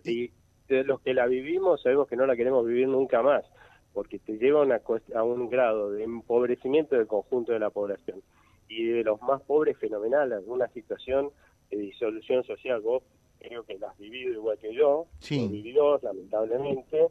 Y, 0.04 0.30
de 0.68 0.82
los 0.82 1.00
que 1.02 1.12
la 1.12 1.26
vivimos 1.26 1.82
sabemos 1.82 2.08
que 2.08 2.16
no 2.16 2.26
la 2.26 2.36
queremos 2.36 2.66
vivir 2.66 2.88
nunca 2.88 3.22
más, 3.22 3.44
porque 3.92 4.18
te 4.18 4.38
lleva 4.38 4.60
a, 4.60 4.62
una, 4.62 4.80
a 5.14 5.22
un 5.22 5.48
grado 5.50 5.90
de 5.90 6.04
empobrecimiento 6.04 6.96
del 6.96 7.06
conjunto 7.06 7.52
de 7.52 7.58
la 7.58 7.70
población. 7.70 8.22
Y 8.68 8.86
de 8.86 9.04
los 9.04 9.20
más 9.22 9.42
pobres 9.42 9.78
fenomenal, 9.78 10.32
alguna 10.32 10.68
situación 10.68 11.30
de 11.70 11.76
disolución 11.76 12.44
social. 12.44 12.80
Vos 12.80 13.02
creo 13.38 13.62
que 13.64 13.78
la 13.78 13.90
has 13.90 13.98
vivido 13.98 14.32
igual 14.32 14.58
que 14.58 14.74
yo, 14.74 15.06
sí. 15.18 15.48
vivido 15.48 15.98
lamentablemente, 16.02 17.08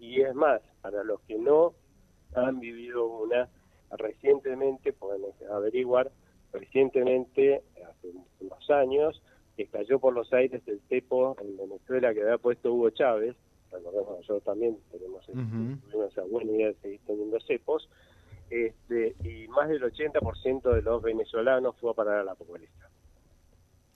y 0.00 0.20
es 0.20 0.34
más, 0.34 0.60
para 0.82 1.04
los 1.04 1.20
que 1.22 1.38
no 1.38 1.74
han 2.34 2.58
vivido 2.58 3.06
una 3.06 3.48
recientemente, 3.92 4.92
pueden 4.92 5.22
averiguar, 5.50 6.10
recientemente, 6.52 7.62
hace 7.88 8.08
unos 8.40 8.70
años, 8.70 9.22
que 9.56 9.66
cayó 9.66 9.98
por 9.98 10.14
los 10.14 10.32
aires 10.32 10.62
el 10.66 10.80
cepo 10.88 11.36
en 11.40 11.56
Venezuela 11.56 12.12
que 12.12 12.22
había 12.22 12.38
puesto 12.38 12.72
Hugo 12.72 12.90
Chávez, 12.90 13.36
recordemos 13.70 14.18
nosotros 14.18 14.44
también 14.44 14.76
tenemos 14.90 15.24
esa 16.10 16.22
buena 16.22 16.52
idea 16.52 16.68
de 16.68 16.74
seguir 16.74 17.00
teniendo 17.06 17.38
cepos, 17.40 17.88
este, 18.50 19.16
y 19.24 19.48
más 19.48 19.68
del 19.68 19.82
80% 19.82 20.74
de 20.74 20.82
los 20.82 21.02
venezolanos 21.02 21.74
fue 21.80 21.90
a 21.90 21.94
parar 21.94 22.18
a 22.18 22.24
la 22.24 22.34
pobreza. 22.34 22.88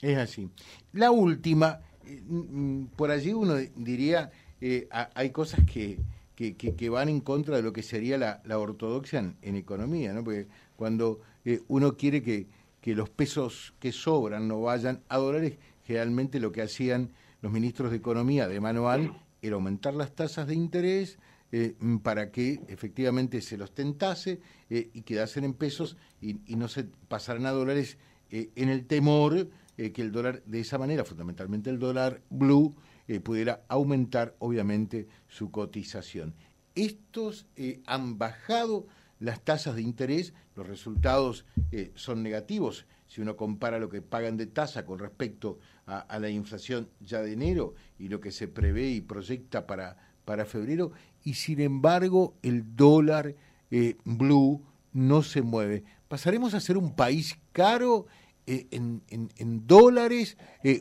Es 0.00 0.16
así. 0.16 0.48
La 0.92 1.10
última, 1.10 1.80
eh, 2.06 2.22
mm, 2.26 2.86
por 2.96 3.10
allí 3.10 3.32
uno 3.32 3.54
diría, 3.76 4.30
eh, 4.60 4.88
hay 4.90 5.30
cosas 5.30 5.60
que, 5.70 5.98
que, 6.34 6.54
que, 6.54 6.88
van 6.88 7.08
en 7.08 7.20
contra 7.20 7.56
de 7.56 7.62
lo 7.62 7.72
que 7.72 7.82
sería 7.82 8.16
la, 8.16 8.40
la 8.44 8.58
ortodoxia 8.58 9.18
en, 9.18 9.36
en, 9.42 9.56
economía, 9.56 10.12
¿no? 10.12 10.22
Porque 10.22 10.46
cuando 10.76 11.20
eh, 11.44 11.60
uno 11.66 11.96
quiere 11.96 12.22
que, 12.22 12.46
que 12.88 12.94
los 12.94 13.10
pesos 13.10 13.74
que 13.80 13.92
sobran 13.92 14.48
no 14.48 14.62
vayan 14.62 15.02
a 15.10 15.18
dólares, 15.18 15.58
generalmente 15.84 16.40
lo 16.40 16.52
que 16.52 16.62
hacían 16.62 17.10
los 17.42 17.52
ministros 17.52 17.90
de 17.90 17.98
Economía 17.98 18.48
de 18.48 18.60
manual 18.60 19.12
era 19.42 19.56
aumentar 19.56 19.92
las 19.92 20.14
tasas 20.14 20.46
de 20.46 20.54
interés 20.54 21.18
eh, 21.52 21.74
para 22.02 22.30
que 22.30 22.62
efectivamente 22.66 23.42
se 23.42 23.58
los 23.58 23.74
tentase 23.74 24.40
eh, 24.70 24.88
y 24.94 25.02
quedasen 25.02 25.44
en 25.44 25.52
pesos 25.52 25.98
y, 26.22 26.32
no 26.56 26.66
se 26.66 26.84
pasaran 26.84 27.44
a 27.44 27.50
dólares 27.50 27.98
eh, 28.30 28.52
en 28.56 28.70
el 28.70 28.86
temor 28.86 29.50
que 29.76 30.00
el 30.00 30.10
dólar 30.10 30.42
de 30.46 30.60
esa 30.60 30.78
manera, 30.78 31.04
fundamentalmente 31.04 31.68
el 31.68 31.78
dólar 31.78 32.22
blue, 32.30 32.74
pudiera 33.22 33.64
aumentar 33.68 34.34
obviamente 34.38 35.08
su 35.28 35.50
cotización. 35.50 36.34
Estos 36.74 37.46
han 37.84 38.16
bajado 38.16 38.86
las 39.20 39.44
tasas 39.44 39.74
de 39.74 39.82
interés, 39.82 40.32
los 40.54 40.66
resultados 40.66 41.44
eh, 41.72 41.92
son 41.94 42.22
negativos 42.22 42.86
si 43.06 43.20
uno 43.20 43.36
compara 43.36 43.78
lo 43.78 43.88
que 43.88 44.02
pagan 44.02 44.36
de 44.36 44.46
tasa 44.46 44.84
con 44.84 44.98
respecto 44.98 45.58
a, 45.86 46.18
la 46.18 46.28
inflación 46.28 46.90
ya 47.00 47.22
de 47.22 47.32
enero 47.32 47.74
y 47.98 48.08
lo 48.08 48.20
que 48.20 48.30
se 48.30 48.48
prevé 48.48 48.90
y 48.90 49.00
proyecta 49.00 49.66
para, 49.66 49.96
para 50.26 50.44
febrero, 50.44 50.92
y 51.24 51.32
sin 51.34 51.60
embargo 51.60 52.34
el 52.42 52.76
dólar 52.76 53.34
eh, 53.70 53.96
blue 54.04 54.62
no 54.92 55.22
se 55.22 55.40
mueve. 55.40 55.84
¿Pasaremos 56.06 56.52
a 56.52 56.60
ser 56.60 56.76
un 56.76 56.94
país 56.94 57.38
caro 57.52 58.06
eh, 58.46 58.66
en, 58.72 59.02
en, 59.08 59.66
dólares 59.66 60.36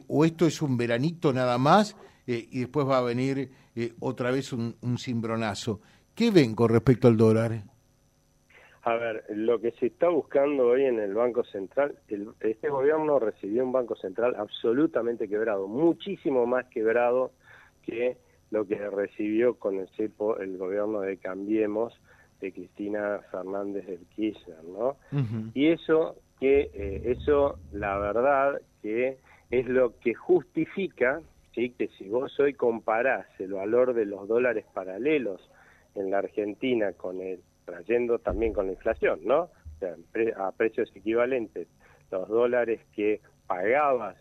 o 0.08 0.26
esto 0.26 0.46
es 0.46 0.62
un 0.62 0.76
veranito 0.76 1.32
nada 1.32 1.58
más 1.58 1.96
y 2.26 2.60
después 2.60 2.86
va 2.86 2.98
a 2.98 3.02
venir 3.02 3.52
otra 4.02 4.32
vez 4.32 4.52
un, 4.52 4.76
un 4.82 4.98
cimbronazo? 4.98 5.80
¿Qué 6.14 6.30
ven 6.30 6.56
con 6.56 6.68
respecto 6.68 7.08
al 7.08 7.16
dólar? 7.16 7.64
A 8.88 8.96
ver, 8.96 9.26
lo 9.30 9.60
que 9.60 9.72
se 9.72 9.88
está 9.88 10.08
buscando 10.08 10.68
hoy 10.68 10.86
en 10.86 10.98
el 11.00 11.14
Banco 11.14 11.44
Central, 11.44 11.98
este 12.40 12.70
gobierno 12.70 13.20
recibió 13.20 13.66
un 13.66 13.74
Banco 13.74 13.98
Central 13.98 14.34
absolutamente 14.38 15.28
quebrado, 15.28 15.68
muchísimo 15.68 16.46
más 16.46 16.68
quebrado 16.68 17.32
que 17.84 18.16
lo 18.50 18.66
que 18.66 18.76
recibió 18.90 19.56
con 19.56 19.78
el 19.80 19.90
CEPO 19.98 20.40
el 20.40 20.58
gobierno 20.58 21.02
de 21.02 21.18
Cambiemos 21.18 22.00
de 22.40 22.54
Cristina 22.54 23.20
Fernández 23.30 23.86
del 23.88 24.06
Kirchner, 24.16 24.64
¿no? 24.64 24.96
Y 25.54 25.68
eso 25.68 26.16
que 26.40 26.72
eh, 26.74 27.02
eso 27.12 27.60
la 27.74 27.98
verdad 27.98 28.62
que 28.82 29.18
es 29.52 29.68
lo 29.68 30.00
que 30.00 30.14
justifica 30.14 31.20
¿sí? 31.54 31.72
que 31.72 31.90
si 31.98 32.08
vos 32.08 32.40
hoy 32.40 32.54
comparás 32.54 33.26
el 33.40 33.52
valor 33.52 33.94
de 33.94 34.06
los 34.06 34.30
dólares 34.30 34.66
paralelos 34.74 35.42
en 35.96 36.10
la 36.10 36.20
Argentina 36.20 36.94
con 36.94 37.20
el 37.20 37.42
trayendo 37.68 38.18
también 38.20 38.54
con 38.54 38.68
la 38.68 38.72
inflación, 38.72 39.20
¿no? 39.26 39.42
O 39.42 39.80
sea, 39.80 39.96
a 40.38 40.52
precios 40.54 40.90
equivalentes, 40.96 41.68
los 42.10 42.28
dólares 42.30 42.80
que 42.96 43.20
pagabas 43.46 44.16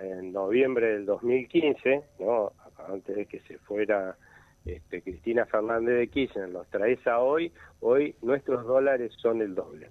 en 0.00 0.32
noviembre 0.32 0.92
del 0.92 1.06
2015, 1.06 2.02
¿no? 2.20 2.52
Antes 2.88 3.16
de 3.16 3.26
que 3.26 3.40
se 3.40 3.58
fuera 3.58 4.16
este, 4.66 5.00
Cristina 5.00 5.46
Fernández 5.46 5.98
de 5.98 6.08
Kirchner 6.08 6.50
los 6.50 6.68
traes 6.68 7.04
a 7.06 7.20
hoy, 7.20 7.52
hoy 7.80 8.14
nuestros 8.20 8.66
dólares 8.66 9.12
son 9.16 9.40
el 9.40 9.54
doble. 9.54 9.88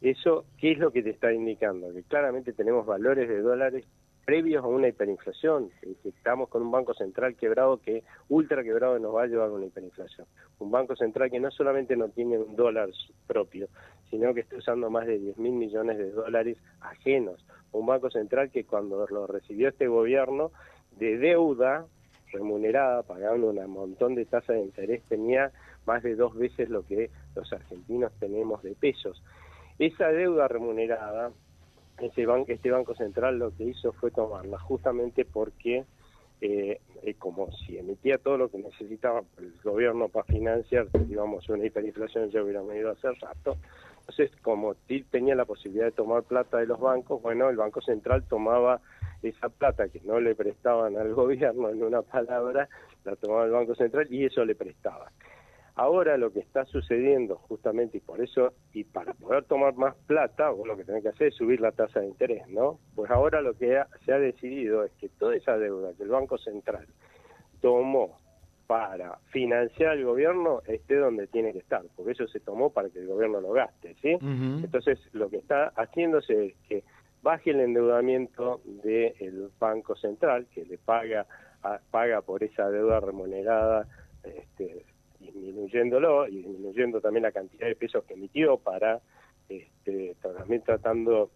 ¿Eso 0.00 0.46
qué 0.58 0.72
es 0.72 0.78
lo 0.78 0.90
que 0.92 1.02
te 1.02 1.10
está 1.10 1.32
indicando? 1.32 1.92
Que 1.92 2.02
claramente 2.04 2.54
tenemos 2.54 2.86
valores 2.86 3.28
de 3.28 3.42
dólares 3.42 3.84
previos 4.24 4.64
a 4.64 4.68
una 4.68 4.88
hiperinflación, 4.88 5.70
estamos 6.04 6.48
con 6.48 6.62
un 6.62 6.70
banco 6.70 6.94
central 6.94 7.34
quebrado 7.36 7.78
que 7.78 8.04
ultra 8.28 8.62
quebrado 8.62 8.98
nos 8.98 9.14
va 9.14 9.24
a 9.24 9.26
llevar 9.26 9.48
a 9.48 9.52
una 9.52 9.66
hiperinflación. 9.66 10.26
Un 10.58 10.70
banco 10.70 10.94
central 10.96 11.30
que 11.30 11.40
no 11.40 11.50
solamente 11.50 11.96
no 11.96 12.08
tiene 12.08 12.38
un 12.38 12.54
dólar 12.56 12.90
propio, 13.26 13.68
sino 14.10 14.34
que 14.34 14.40
está 14.40 14.56
usando 14.56 14.90
más 14.90 15.06
de 15.06 15.18
10 15.18 15.38
mil 15.38 15.52
millones 15.52 15.98
de 15.98 16.10
dólares 16.10 16.58
ajenos. 16.80 17.44
Un 17.72 17.86
banco 17.86 18.10
central 18.10 18.50
que 18.50 18.64
cuando 18.64 19.06
lo 19.08 19.26
recibió 19.26 19.68
este 19.68 19.88
gobierno 19.88 20.50
de 20.98 21.18
deuda 21.18 21.86
remunerada, 22.32 23.02
pagando 23.02 23.48
un 23.50 23.70
montón 23.70 24.14
de 24.14 24.24
tasas 24.26 24.56
de 24.56 24.62
interés, 24.62 25.02
tenía 25.08 25.50
más 25.86 26.02
de 26.02 26.14
dos 26.14 26.36
veces 26.36 26.68
lo 26.68 26.86
que 26.86 27.10
los 27.34 27.52
argentinos 27.52 28.12
tenemos 28.20 28.62
de 28.62 28.74
pesos. 28.74 29.22
Esa 29.78 30.08
deuda 30.08 30.46
remunerada 30.46 31.32
ese 32.02 32.26
este 32.48 32.70
Banco 32.70 32.94
Central 32.94 33.38
lo 33.38 33.54
que 33.54 33.64
hizo 33.64 33.92
fue 33.92 34.10
tomarla 34.10 34.58
justamente 34.58 35.24
porque 35.24 35.84
eh, 36.42 36.80
eh, 37.02 37.14
como 37.18 37.52
si 37.52 37.76
emitía 37.76 38.16
todo 38.16 38.38
lo 38.38 38.50
que 38.50 38.58
necesitaba 38.58 39.22
el 39.38 39.52
gobierno 39.62 40.08
para 40.08 40.24
financiar, 40.24 40.88
digamos, 41.06 41.46
una 41.50 41.66
hiperinflación 41.66 42.30
ya 42.30 42.42
hubiéramos 42.42 42.74
ido 42.74 42.90
hace 42.90 43.12
rato. 43.12 43.58
Entonces, 44.00 44.30
como 44.40 44.74
tenía 45.10 45.34
la 45.34 45.44
posibilidad 45.44 45.84
de 45.84 45.92
tomar 45.92 46.22
plata 46.22 46.58
de 46.58 46.66
los 46.66 46.80
bancos, 46.80 47.20
bueno, 47.20 47.50
el 47.50 47.56
Banco 47.56 47.82
Central 47.82 48.24
tomaba 48.24 48.80
esa 49.22 49.50
plata 49.50 49.88
que 49.88 50.00
no 50.00 50.18
le 50.18 50.34
prestaban 50.34 50.96
al 50.96 51.12
gobierno, 51.14 51.68
en 51.68 51.82
una 51.82 52.00
palabra, 52.00 52.68
la 53.04 53.16
tomaba 53.16 53.44
el 53.44 53.50
Banco 53.50 53.74
Central 53.74 54.06
y 54.10 54.24
eso 54.24 54.44
le 54.44 54.54
prestaba. 54.54 55.12
Ahora 55.80 56.18
lo 56.18 56.30
que 56.30 56.40
está 56.40 56.66
sucediendo 56.66 57.36
justamente 57.36 57.96
y 57.96 58.00
por 58.00 58.20
eso, 58.20 58.52
y 58.74 58.84
para 58.84 59.14
poder 59.14 59.44
tomar 59.44 59.74
más 59.76 59.96
plata, 60.06 60.50
vos 60.50 60.68
lo 60.68 60.76
que 60.76 60.84
tenés 60.84 61.02
que 61.02 61.08
hacer 61.08 61.28
es 61.28 61.34
subir 61.34 61.58
la 61.58 61.72
tasa 61.72 62.00
de 62.00 62.06
interés, 62.08 62.46
¿no? 62.48 62.78
Pues 62.94 63.10
ahora 63.10 63.40
lo 63.40 63.54
que 63.56 63.80
se 64.04 64.12
ha 64.12 64.18
decidido 64.18 64.84
es 64.84 64.92
que 65.00 65.08
toda 65.08 65.34
esa 65.34 65.56
deuda 65.56 65.94
que 65.96 66.02
el 66.02 66.10
Banco 66.10 66.36
Central 66.36 66.86
tomó 67.62 68.18
para 68.66 69.20
financiar 69.30 69.96
el 69.96 70.04
gobierno 70.04 70.60
esté 70.66 70.96
donde 70.96 71.26
tiene 71.28 71.54
que 71.54 71.60
estar, 71.60 71.82
porque 71.96 72.12
eso 72.12 72.28
se 72.28 72.40
tomó 72.40 72.68
para 72.68 72.90
que 72.90 72.98
el 72.98 73.06
gobierno 73.06 73.40
lo 73.40 73.52
gaste, 73.52 73.94
¿sí? 74.02 74.18
Entonces 74.20 74.98
lo 75.14 75.30
que 75.30 75.38
está 75.38 75.68
haciéndose 75.76 76.48
es 76.48 76.54
que 76.68 76.84
baje 77.22 77.52
el 77.52 77.60
endeudamiento 77.60 78.60
del 78.66 79.48
Banco 79.58 79.96
Central, 79.96 80.46
que 80.54 80.62
le 80.62 80.76
paga, 80.76 81.24
paga 81.90 82.20
por 82.20 82.44
esa 82.44 82.68
deuda 82.68 83.00
remunerada 83.00 83.86
este, 84.24 84.84
disminuyéndolo 85.20 86.26
y 86.26 86.36
disminuyendo 86.36 87.00
también 87.00 87.22
la 87.24 87.32
cantidad 87.32 87.66
de 87.66 87.76
pesos 87.76 88.04
que 88.04 88.14
emitió 88.14 88.58
para 88.58 89.00
este, 89.48 90.16
también 90.22 90.62
tratando, 90.62 91.30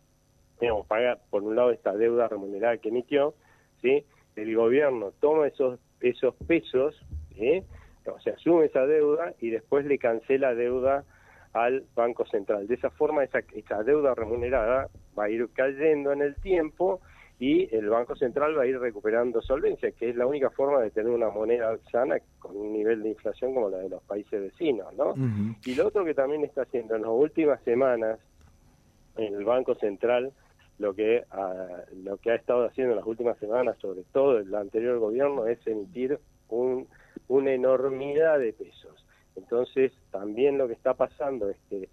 digamos, 0.61 0.87
pagar 0.87 1.21
por 1.31 1.43
un 1.43 1.57
lado 1.57 1.71
esta 1.71 1.93
deuda 1.93 2.29
remunerada 2.29 2.79
que 2.79 2.88
emitió, 2.88 3.35
¿sí? 3.83 4.05
El 4.37 4.55
gobierno 4.57 5.12
toma 5.21 5.47
esos, 5.47 5.79
esos 6.00 6.35
pesos, 6.47 7.00
¿sí? 7.37 7.62
o 8.07 8.21
sea, 8.21 8.35
asume 8.35 8.67
esa 8.67 8.87
deuda 8.87 9.35
y 9.41 9.50
después 9.50 9.87
le 9.87 9.99
cancela 9.99 10.55
deuda 10.55 11.05
al 11.53 11.85
Banco 11.95 12.26
Central. 12.26 12.67
De 12.67 12.75
esa 12.75 12.91
forma, 12.91 13.25
esa, 13.25 13.41
esa 13.55 13.83
deuda 13.83 14.14
remunerada 14.14 14.88
va 15.19 15.25
a 15.25 15.31
ir 15.31 15.49
cayendo 15.53 16.12
en 16.12 16.23
el 16.23 16.35
tiempo 16.37 17.00
y 17.44 17.68
el 17.76 17.90
Banco 17.90 18.16
Central 18.16 18.56
va 18.56 18.62
a 18.62 18.66
ir 18.66 18.78
recuperando 18.78 19.42
solvencia, 19.42 19.92
que 19.92 20.08
es 20.08 20.16
la 20.16 20.26
única 20.26 20.48
forma 20.48 20.80
de 20.80 20.90
tener 20.90 21.12
una 21.12 21.28
moneda 21.28 21.76
sana 21.92 22.16
con 22.38 22.56
un 22.56 22.72
nivel 22.72 23.02
de 23.02 23.10
inflación 23.10 23.52
como 23.52 23.68
la 23.68 23.78
de 23.78 23.90
los 23.90 24.02
países 24.04 24.40
vecinos, 24.40 24.94
¿no? 24.94 25.14
Y 25.62 25.74
lo 25.74 25.88
otro 25.88 26.06
que 26.06 26.14
también 26.14 26.42
está 26.42 26.62
haciendo 26.62 26.96
en 26.96 27.02
las 27.02 27.10
últimas 27.10 27.62
semanas 27.62 28.18
el 29.18 29.44
Banco 29.44 29.74
Central 29.74 30.32
lo 30.78 30.94
que 30.94 31.24
lo 32.02 32.16
que 32.16 32.30
ha 32.30 32.35
estado 32.37 32.64
haciendo 32.64 32.94
en 32.94 33.00
las 33.00 33.07
últimas 33.07 33.37
semanas, 33.38 33.76
sobre 33.78 34.04
todo 34.04 34.38
el 34.38 34.54
anterior 34.54 34.98
gobierno, 34.98 35.46
es 35.46 35.59
emitir 35.66 36.18
un, 36.48 36.88
una 37.28 37.52
enormidad 37.52 38.38
de 38.38 38.54
pesos. 38.54 39.04
Entonces, 39.37 39.92
también 40.11 40.57
lo 40.57 40.66
que 40.66 40.72
está 40.72 40.94
pasando 40.94 41.50
es 41.50 41.59
que 41.68 41.90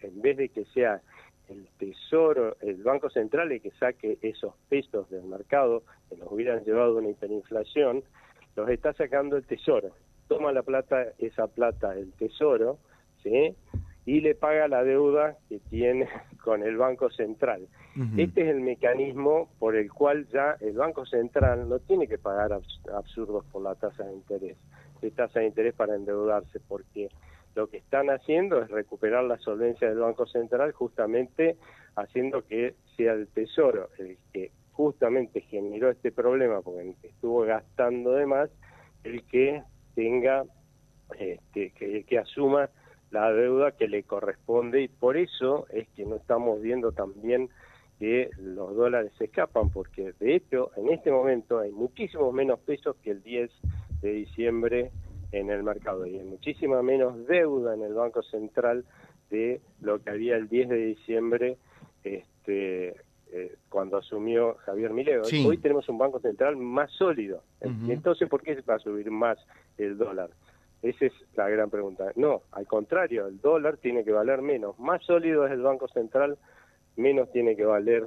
en 0.00 0.22
vez 0.22 0.38
de 0.38 0.48
que 0.48 0.64
sea 0.66 1.02
el 1.48 1.66
Tesoro, 1.78 2.56
el 2.60 2.82
Banco 2.82 3.10
Central, 3.10 3.52
y 3.52 3.60
que 3.60 3.70
saque 3.72 4.18
esos 4.22 4.54
pesos 4.68 5.08
del 5.10 5.24
mercado 5.24 5.82
que 6.08 6.16
nos 6.16 6.30
hubieran 6.30 6.64
llevado 6.64 6.96
a 6.96 7.00
una 7.00 7.10
hiperinflación, 7.10 8.02
los 8.56 8.68
está 8.68 8.92
sacando 8.92 9.36
el 9.36 9.44
Tesoro. 9.44 9.90
Toma 10.28 10.52
la 10.52 10.62
plata, 10.62 11.12
esa 11.18 11.46
plata 11.46 11.94
el 11.94 12.12
Tesoro, 12.12 12.78
¿sí? 13.22 13.54
y 14.08 14.22
le 14.22 14.34
paga 14.34 14.68
la 14.68 14.84
deuda 14.84 15.36
que 15.50 15.60
tiene 15.68 16.08
con 16.42 16.62
el 16.62 16.78
Banco 16.78 17.10
Central. 17.10 17.68
Este 18.16 18.42
es 18.42 18.48
el 18.48 18.60
mecanismo 18.60 19.50
por 19.58 19.74
el 19.74 19.92
cual 19.92 20.28
ya 20.28 20.56
el 20.60 20.74
Banco 20.74 21.04
Central 21.04 21.68
no 21.68 21.80
tiene 21.80 22.06
que 22.06 22.16
pagar 22.16 22.52
absurdos 22.94 23.44
por 23.52 23.60
la 23.60 23.74
tasa 23.74 24.04
de 24.04 24.14
interés, 24.14 24.56
de 25.02 25.10
tasa 25.10 25.40
de 25.40 25.46
interés 25.46 25.74
para 25.74 25.96
endeudarse, 25.96 26.60
porque 26.68 27.08
lo 27.58 27.68
que 27.68 27.78
están 27.78 28.08
haciendo 28.08 28.62
es 28.62 28.70
recuperar 28.70 29.24
la 29.24 29.36
solvencia 29.38 29.88
del 29.88 29.98
Banco 29.98 30.26
Central 30.26 30.70
justamente 30.70 31.56
haciendo 31.96 32.46
que 32.46 32.76
sea 32.96 33.14
el 33.14 33.26
Tesoro 33.26 33.88
el 33.98 34.16
que 34.32 34.52
justamente 34.70 35.40
generó 35.40 35.90
este 35.90 36.12
problema 36.12 36.62
porque 36.62 36.94
estuvo 37.02 37.40
gastando 37.40 38.12
de 38.12 38.26
más 38.26 38.48
el 39.02 39.24
que 39.24 39.64
tenga 39.96 40.44
este, 41.18 41.72
que, 41.72 42.04
que 42.04 42.18
asuma 42.20 42.70
la 43.10 43.32
deuda 43.32 43.72
que 43.72 43.88
le 43.88 44.04
corresponde 44.04 44.82
y 44.82 44.86
por 44.86 45.16
eso 45.16 45.66
es 45.70 45.88
que 45.96 46.06
no 46.06 46.14
estamos 46.14 46.62
viendo 46.62 46.92
también 46.92 47.48
que 47.98 48.30
los 48.36 48.76
dólares 48.76 49.10
se 49.18 49.24
escapan 49.24 49.70
porque 49.70 50.12
de 50.20 50.36
hecho 50.36 50.70
en 50.76 50.90
este 50.90 51.10
momento 51.10 51.58
hay 51.58 51.72
muchísimos 51.72 52.32
menos 52.32 52.60
pesos 52.60 52.94
que 53.02 53.10
el 53.10 53.24
10 53.24 53.50
de 54.00 54.12
diciembre 54.12 54.92
en 55.32 55.50
el 55.50 55.62
mercado 55.62 56.06
y 56.06 56.16
hay 56.16 56.24
muchísima 56.24 56.82
menos 56.82 57.26
deuda 57.26 57.74
en 57.74 57.82
el 57.82 57.94
Banco 57.94 58.22
Central 58.22 58.84
de 59.30 59.60
lo 59.80 60.02
que 60.02 60.10
había 60.10 60.36
el 60.36 60.48
10 60.48 60.68
de 60.68 60.76
diciembre 60.76 61.58
este, 62.02 62.94
eh, 63.30 63.56
cuando 63.68 63.98
asumió 63.98 64.54
Javier 64.64 64.92
Milei. 64.92 65.18
Hoy 65.46 65.58
tenemos 65.58 65.88
un 65.88 65.98
Banco 65.98 66.20
Central 66.20 66.56
más 66.56 66.90
sólido. 66.92 67.42
Entonces, 67.60 68.28
¿por 68.28 68.42
qué 68.42 68.58
va 68.62 68.76
a 68.76 68.78
subir 68.78 69.10
más 69.10 69.38
el 69.76 69.98
dólar? 69.98 70.30
Esa 70.82 71.06
es 71.06 71.12
la 71.34 71.48
gran 71.48 71.70
pregunta. 71.70 72.12
No, 72.16 72.42
al 72.52 72.66
contrario, 72.66 73.26
el 73.26 73.40
dólar 73.40 73.76
tiene 73.78 74.04
que 74.04 74.12
valer 74.12 74.40
menos. 74.40 74.78
Más 74.78 75.02
sólido 75.04 75.44
es 75.44 75.52
el 75.52 75.60
Banco 75.60 75.88
Central, 75.88 76.38
menos 76.96 77.30
tiene 77.32 77.56
que 77.56 77.64
valer 77.64 78.06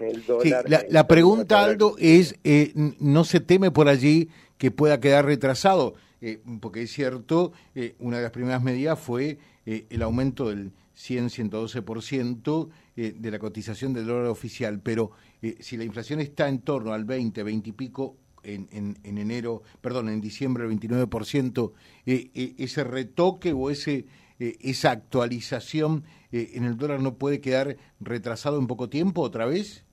el 0.00 0.24
dólar. 0.24 0.64
la, 0.88 1.06
pregunta, 1.06 1.64
Aldo, 1.64 1.96
es, 1.98 2.38
eh, 2.44 2.72
¿no 3.00 3.24
se 3.24 3.40
teme 3.40 3.70
por 3.70 3.88
allí 3.88 4.30
que 4.56 4.70
pueda 4.70 5.00
quedar 5.00 5.26
retrasado? 5.26 5.94
Eh, 6.24 6.40
porque 6.60 6.82
es 6.82 6.92
cierto, 6.92 7.52
eh, 7.74 7.96
una 7.98 8.18
de 8.18 8.22
las 8.22 8.30
primeras 8.30 8.62
medidas 8.62 8.96
fue 8.98 9.38
eh, 9.66 9.86
el 9.90 10.02
aumento 10.02 10.48
del 10.48 10.70
100-112% 10.96 12.68
de 12.94 13.30
la 13.30 13.38
cotización 13.38 13.94
del 13.94 14.06
dólar 14.06 14.26
oficial, 14.26 14.80
pero 14.80 15.12
si 15.60 15.78
la 15.78 15.84
inflación 15.84 16.20
está 16.20 16.46
en 16.46 16.58
torno 16.60 16.92
al 16.92 17.06
20, 17.06 17.42
20 17.42 17.70
y 17.70 17.72
pico 17.72 18.16
en, 18.42 18.68
en, 18.70 19.18
enero, 19.18 19.62
perdón, 19.80 20.10
en 20.10 20.20
diciembre 20.20 20.64
el 20.64 20.78
29%, 20.78 21.72
ese 22.04 22.84
retoque 22.84 23.54
o 23.54 23.70
ese 23.70 24.04
esa 24.38 24.90
actualización 24.90 26.04
en 26.30 26.64
el 26.64 26.76
dólar 26.76 27.00
no 27.00 27.14
puede 27.14 27.40
quedar 27.40 27.78
retrasado 27.98 28.58
en 28.58 28.66
poco 28.66 28.90
tiempo 28.90 29.22
otra 29.22 29.46
vez? 29.46 29.84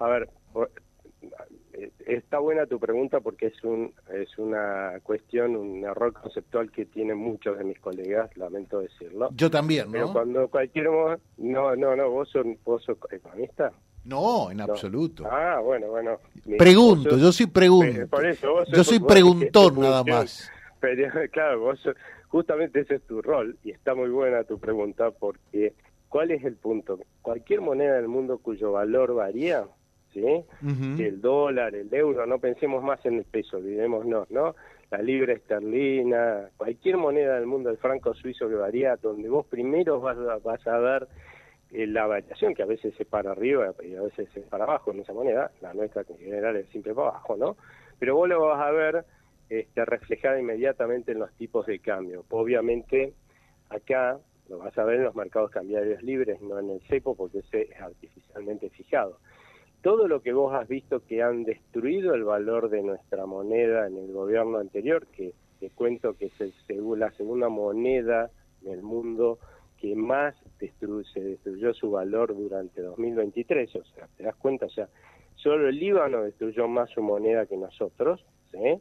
A 0.00 0.08
ver, 0.08 0.28
está 2.06 2.38
buena 2.38 2.66
tu 2.66 2.78
pregunta 2.78 3.20
porque 3.20 3.46
es 3.46 3.64
un 3.64 3.92
es 4.12 4.38
una 4.38 5.00
cuestión, 5.02 5.56
un 5.56 5.84
error 5.84 6.12
conceptual 6.12 6.70
que 6.70 6.86
tienen 6.86 7.18
muchos 7.18 7.58
de 7.58 7.64
mis 7.64 7.78
colegas, 7.78 8.36
lamento 8.36 8.80
decirlo. 8.80 9.30
Yo 9.34 9.50
también, 9.50 9.86
¿no? 9.86 9.92
Pero 9.92 10.12
cuando 10.12 10.48
cualquier 10.48 10.86
no, 11.38 11.76
no, 11.76 11.96
no, 11.96 12.10
vos 12.10 12.28
sos, 12.30 12.46
vos 12.64 12.84
economista. 13.10 13.72
No, 14.04 14.50
en 14.50 14.60
absoluto. 14.60 15.24
Ah, 15.26 15.60
bueno, 15.60 15.88
bueno. 15.88 16.18
Pregunto, 16.58 17.16
yo 17.16 17.32
sí 17.32 17.46
pregunto. 17.46 18.06
yo 18.72 18.84
soy 18.84 19.00
preguntón 19.00 19.80
nada 19.80 20.04
más. 20.04 20.50
Pero, 20.80 21.10
claro, 21.30 21.60
vos 21.60 21.80
justamente 22.28 22.80
ese 22.80 22.96
es 22.96 23.02
tu 23.02 23.22
rol 23.22 23.56
y 23.64 23.70
está 23.70 23.94
muy 23.94 24.10
buena 24.10 24.44
tu 24.44 24.58
pregunta 24.58 25.10
porque 25.12 25.72
¿cuál 26.08 26.30
es 26.30 26.44
el 26.44 26.56
punto? 26.56 26.98
Cualquier 27.22 27.60
moneda 27.60 27.94
del 27.94 28.08
mundo 28.08 28.38
cuyo 28.38 28.72
valor 28.72 29.14
varía, 29.14 29.64
¿sí? 30.14 30.44
El 31.02 31.20
dólar, 31.20 31.74
el 31.74 31.92
euro, 31.92 32.24
no 32.26 32.38
pensemos 32.38 32.82
más 32.82 33.04
en 33.04 33.18
el 33.18 33.24
peso, 33.24 33.58
olvidémonos, 33.58 34.30
¿no? 34.30 34.54
La 34.90 35.02
libra 35.02 35.32
esterlina, 35.32 36.48
cualquier 36.56 36.96
moneda 36.96 37.34
del 37.34 37.46
mundo, 37.46 37.70
el 37.70 37.78
franco 37.78 38.14
suizo 38.14 38.48
que 38.48 38.54
varía, 38.54 38.96
donde 38.96 39.28
vos 39.28 39.44
primero 39.46 40.00
vas 40.00 40.16
a, 40.16 40.38
vas 40.38 40.66
a 40.66 40.78
ver 40.78 41.08
eh, 41.72 41.86
la 41.86 42.06
variación, 42.06 42.54
que 42.54 42.62
a 42.62 42.66
veces 42.66 42.94
es 42.98 43.06
para 43.06 43.32
arriba 43.32 43.74
y 43.82 43.96
a 43.96 44.02
veces 44.02 44.28
es 44.36 44.44
para 44.44 44.64
abajo 44.64 44.92
en 44.92 45.00
esa 45.00 45.12
moneda, 45.12 45.50
la 45.60 45.74
nuestra 45.74 46.04
que 46.04 46.12
en 46.12 46.20
general 46.20 46.56
es 46.56 46.68
siempre 46.68 46.94
para 46.94 47.08
abajo, 47.08 47.36
¿no? 47.36 47.56
Pero 47.98 48.14
vos 48.14 48.28
lo 48.28 48.40
vas 48.40 48.60
a 48.60 48.70
ver 48.70 49.04
este, 49.48 49.84
reflejada 49.84 50.38
inmediatamente 50.38 51.12
en 51.12 51.18
los 51.18 51.32
tipos 51.34 51.66
de 51.66 51.78
cambio. 51.80 52.24
Obviamente, 52.30 53.12
acá 53.70 54.18
lo 54.48 54.58
vas 54.58 54.76
a 54.78 54.84
ver 54.84 54.96
en 54.96 55.04
los 55.04 55.14
mercados 55.14 55.50
cambiarios 55.50 56.02
libres, 56.02 56.40
no 56.40 56.58
en 56.58 56.70
el 56.70 56.80
cepo, 56.82 57.14
porque 57.14 57.38
ese 57.38 57.62
es 57.62 57.80
artificialmente 57.80 58.70
fijado. 58.70 59.18
Todo 59.84 60.08
lo 60.08 60.22
que 60.22 60.32
vos 60.32 60.54
has 60.54 60.66
visto 60.66 61.04
que 61.04 61.22
han 61.22 61.44
destruido 61.44 62.14
el 62.14 62.24
valor 62.24 62.70
de 62.70 62.82
nuestra 62.82 63.26
moneda 63.26 63.86
en 63.86 63.98
el 63.98 64.10
gobierno 64.12 64.56
anterior, 64.56 65.06
que 65.08 65.34
te 65.60 65.68
cuento 65.68 66.14
que 66.14 66.24
es 66.24 66.40
el, 66.40 66.54
la 66.98 67.10
segunda 67.10 67.50
moneda 67.50 68.30
en 68.64 68.72
el 68.72 68.82
mundo 68.82 69.38
que 69.78 69.94
más 69.94 70.34
se 70.58 71.20
destruyó 71.20 71.74
su 71.74 71.90
valor 71.90 72.34
durante 72.34 72.80
2023, 72.80 73.76
o 73.76 73.84
sea, 73.84 74.08
te 74.16 74.22
das 74.22 74.34
cuenta 74.36 74.66
ya, 74.74 74.88
solo 75.34 75.68
el 75.68 75.78
Líbano 75.78 76.22
destruyó 76.22 76.66
más 76.66 76.88
su 76.88 77.02
moneda 77.02 77.44
que 77.44 77.58
nosotros, 77.58 78.24
¿sí? 78.52 78.80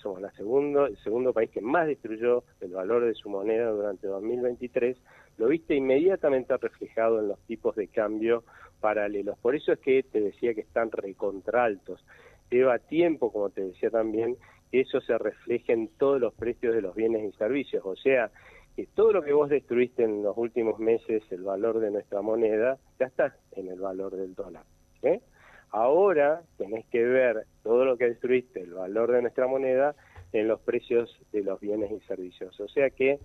somos 0.00 0.20
la 0.20 0.30
segundo, 0.32 0.86
el 0.86 0.96
segundo 0.98 1.32
país 1.32 1.50
que 1.50 1.60
más 1.60 1.88
destruyó 1.88 2.44
el 2.60 2.70
valor 2.70 3.04
de 3.04 3.14
su 3.14 3.28
moneda 3.28 3.70
durante 3.70 4.06
2023, 4.06 4.96
lo 5.36 5.48
viste 5.48 5.74
inmediatamente 5.74 6.56
reflejado 6.56 7.18
en 7.18 7.28
los 7.28 7.40
tipos 7.40 7.74
de 7.74 7.88
cambio 7.88 8.44
paralelos. 8.84 9.38
Por 9.38 9.56
eso 9.56 9.72
es 9.72 9.78
que 9.78 10.02
te 10.02 10.20
decía 10.20 10.52
que 10.52 10.60
están 10.60 10.90
recontraltos. 10.92 12.04
Lleva 12.50 12.78
tiempo, 12.78 13.32
como 13.32 13.48
te 13.48 13.62
decía 13.62 13.88
también, 13.88 14.36
que 14.70 14.82
eso 14.82 15.00
se 15.00 15.16
refleje 15.16 15.72
en 15.72 15.88
todos 15.96 16.20
los 16.20 16.34
precios 16.34 16.74
de 16.74 16.82
los 16.82 16.94
bienes 16.94 17.24
y 17.24 17.34
servicios. 17.38 17.82
O 17.86 17.96
sea, 17.96 18.30
que 18.76 18.86
todo 18.94 19.12
lo 19.12 19.22
que 19.22 19.32
vos 19.32 19.48
destruiste 19.48 20.04
en 20.04 20.22
los 20.22 20.36
últimos 20.36 20.78
meses, 20.78 21.22
el 21.30 21.44
valor 21.44 21.80
de 21.80 21.92
nuestra 21.92 22.20
moneda, 22.20 22.76
ya 23.00 23.06
está 23.06 23.34
en 23.52 23.68
el 23.68 23.80
valor 23.80 24.16
del 24.16 24.34
dólar. 24.34 24.64
¿eh? 25.00 25.22
Ahora 25.70 26.42
tenés 26.58 26.84
que 26.88 27.02
ver 27.02 27.46
todo 27.62 27.86
lo 27.86 27.96
que 27.96 28.08
destruiste, 28.08 28.60
el 28.60 28.74
valor 28.74 29.12
de 29.12 29.22
nuestra 29.22 29.46
moneda, 29.46 29.94
en 30.34 30.46
los 30.46 30.60
precios 30.60 31.18
de 31.32 31.42
los 31.42 31.58
bienes 31.58 31.90
y 31.90 32.00
servicios. 32.00 32.60
O 32.60 32.68
sea 32.68 32.90
que 32.90 33.18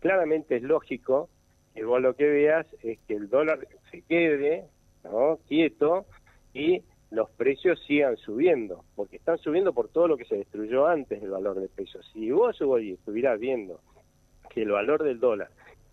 claramente 0.00 0.56
es 0.56 0.62
lógico 0.62 1.30
que 1.74 1.82
vos 1.86 2.02
lo 2.02 2.14
que 2.14 2.28
veas 2.28 2.66
es 2.82 2.98
que 3.08 3.14
el 3.14 3.30
dólar 3.30 3.66
se 3.90 4.02
quede 4.02 4.66
¿no? 5.10 5.38
quieto 5.48 6.06
y 6.54 6.82
los 7.10 7.30
precios 7.30 7.80
sigan 7.86 8.16
subiendo, 8.18 8.84
porque 8.94 9.16
están 9.16 9.38
subiendo 9.38 9.72
por 9.72 9.88
todo 9.88 10.08
lo 10.08 10.16
que 10.16 10.24
se 10.26 10.36
destruyó 10.36 10.86
antes 10.86 11.20
del 11.20 11.30
valor 11.30 11.58
del 11.58 11.70
peso. 11.70 12.02
Si 12.12 12.30
vos 12.30 12.60
hoy 12.60 12.92
estuvieras 12.92 13.40
viendo 13.40 13.80
que 14.50 14.62
el 14.62 14.70
valor 14.70 15.02
del 15.02 15.18
dólar 15.18 15.50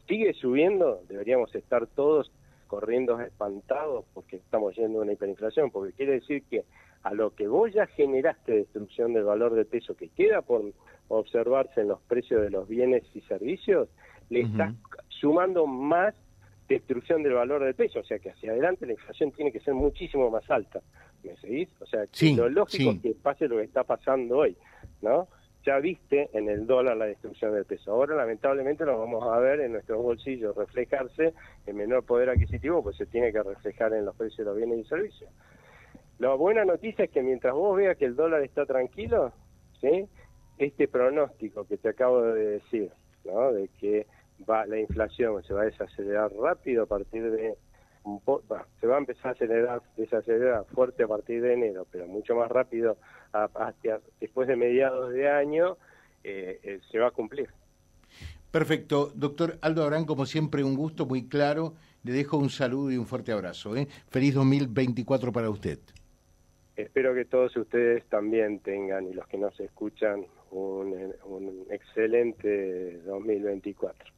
sigue 0.07 0.33
subiendo, 0.33 1.01
deberíamos 1.07 1.53
estar 1.55 1.87
todos 1.87 2.31
corriendo 2.67 3.19
espantados 3.21 4.05
porque 4.13 4.37
estamos 4.37 4.75
yendo 4.75 4.99
a 4.99 5.03
una 5.03 5.13
hiperinflación, 5.13 5.71
porque 5.71 5.93
quiere 5.93 6.13
decir 6.13 6.43
que 6.49 6.65
a 7.03 7.13
lo 7.13 7.35
que 7.35 7.47
vos 7.47 7.71
ya 7.71 7.85
generaste 7.85 8.51
destrucción 8.51 9.13
del 9.13 9.23
valor 9.23 9.53
del 9.53 9.67
peso 9.67 9.95
que 9.95 10.09
queda 10.09 10.41
por 10.41 10.63
observarse 11.07 11.81
en 11.81 11.89
los 11.89 12.01
precios 12.01 12.41
de 12.41 12.49
los 12.49 12.67
bienes 12.67 13.03
y 13.13 13.21
servicios, 13.21 13.87
le 14.29 14.41
estás 14.41 14.73
sumando 15.09 15.67
más 15.67 16.15
destrucción 16.67 17.23
del 17.23 17.33
valor 17.33 17.63
del 17.63 17.75
peso, 17.75 17.99
o 17.99 18.03
sea 18.03 18.19
que 18.19 18.31
hacia 18.31 18.51
adelante 18.51 18.85
la 18.85 18.93
inflación 18.93 19.31
tiene 19.31 19.51
que 19.51 19.59
ser 19.59 19.73
muchísimo 19.73 20.29
más 20.29 20.49
alta, 20.49 20.81
¿me 21.23 21.35
seguís? 21.37 21.69
O 21.79 21.85
sea, 21.85 22.05
lo 22.35 22.49
lógico 22.49 22.91
es 22.91 22.99
que 23.01 23.13
pase 23.13 23.47
lo 23.47 23.57
que 23.57 23.63
está 23.63 23.83
pasando 23.83 24.37
hoy, 24.37 24.57
¿no? 25.01 25.27
ya 25.65 25.79
viste 25.79 26.29
en 26.33 26.47
el 26.47 26.67
dólar 26.67 26.95
la 26.95 27.05
destrucción 27.05 27.53
del 27.53 27.65
peso. 27.65 27.91
Ahora, 27.91 28.15
lamentablemente, 28.15 28.85
lo 28.85 28.99
vamos 28.99 29.23
a 29.23 29.39
ver 29.39 29.61
en 29.61 29.71
nuestros 29.71 30.01
bolsillos 30.01 30.55
reflejarse 30.55 31.33
en 31.65 31.75
menor 31.75 32.03
poder 32.03 32.29
adquisitivo, 32.29 32.83
pues 32.83 32.95
se 32.97 33.07
tiene 33.07 33.31
que 33.31 33.41
reflejar 33.41 33.93
en 33.93 34.05
los 34.05 34.15
precios 34.15 34.39
de 34.39 34.45
los 34.45 34.55
bienes 34.55 34.79
y 34.79 34.83
servicios. 34.87 35.29
La 36.19 36.33
buena 36.35 36.63
noticia 36.63 37.05
es 37.05 37.11
que 37.11 37.23
mientras 37.23 37.53
vos 37.53 37.75
veas 37.75 37.97
que 37.97 38.05
el 38.05 38.15
dólar 38.15 38.43
está 38.43 38.65
tranquilo, 38.65 39.33
¿sí? 39.81 40.07
este 40.57 40.87
pronóstico 40.87 41.65
que 41.65 41.77
te 41.77 41.89
acabo 41.89 42.21
de 42.21 42.45
decir, 42.45 42.91
¿no? 43.25 43.51
de 43.51 43.67
que 43.79 44.05
va 44.49 44.65
la 44.65 44.79
inflación 44.79 45.43
se 45.43 45.53
va 45.53 45.61
a 45.61 45.65
desacelerar 45.65 46.31
rápido 46.33 46.83
a 46.83 46.85
partir 46.85 47.31
de 47.31 47.55
se 48.79 48.87
va 48.87 48.95
a 48.95 48.99
empezar 48.99 49.27
a 49.27 49.31
acelerar, 49.31 49.81
desacelerar 49.97 50.65
fuerte 50.65 51.03
a 51.03 51.07
partir 51.07 51.41
de 51.41 51.53
enero, 51.53 51.87
pero 51.91 52.07
mucho 52.07 52.35
más 52.35 52.49
rápido 52.51 52.97
hasta 53.31 53.99
después 54.19 54.47
de 54.47 54.55
mediados 54.55 55.11
de 55.11 55.29
año, 55.29 55.77
eh, 56.23 56.59
eh, 56.63 56.79
se 56.91 56.99
va 56.99 57.07
a 57.07 57.11
cumplir. 57.11 57.49
Perfecto. 58.51 59.11
Doctor 59.15 59.57
Aldo 59.61 59.83
Abrán, 59.83 60.05
como 60.05 60.25
siempre, 60.25 60.63
un 60.63 60.75
gusto 60.75 61.05
muy 61.05 61.27
claro. 61.27 61.73
Le 62.03 62.13
dejo 62.13 62.37
un 62.37 62.49
saludo 62.49 62.91
y 62.91 62.97
un 62.97 63.05
fuerte 63.05 63.31
abrazo. 63.31 63.75
¿eh? 63.75 63.87
Feliz 64.07 64.35
2024 64.35 65.33
para 65.33 65.49
usted. 65.49 65.79
Espero 66.75 67.13
que 67.15 67.25
todos 67.25 67.55
ustedes 67.57 68.05
también 68.05 68.59
tengan, 68.59 69.07
y 69.07 69.13
los 69.13 69.27
que 69.27 69.37
nos 69.37 69.59
escuchan, 69.59 70.25
un, 70.51 71.13
un 71.25 71.65
excelente 71.69 72.99
2024. 73.05 74.15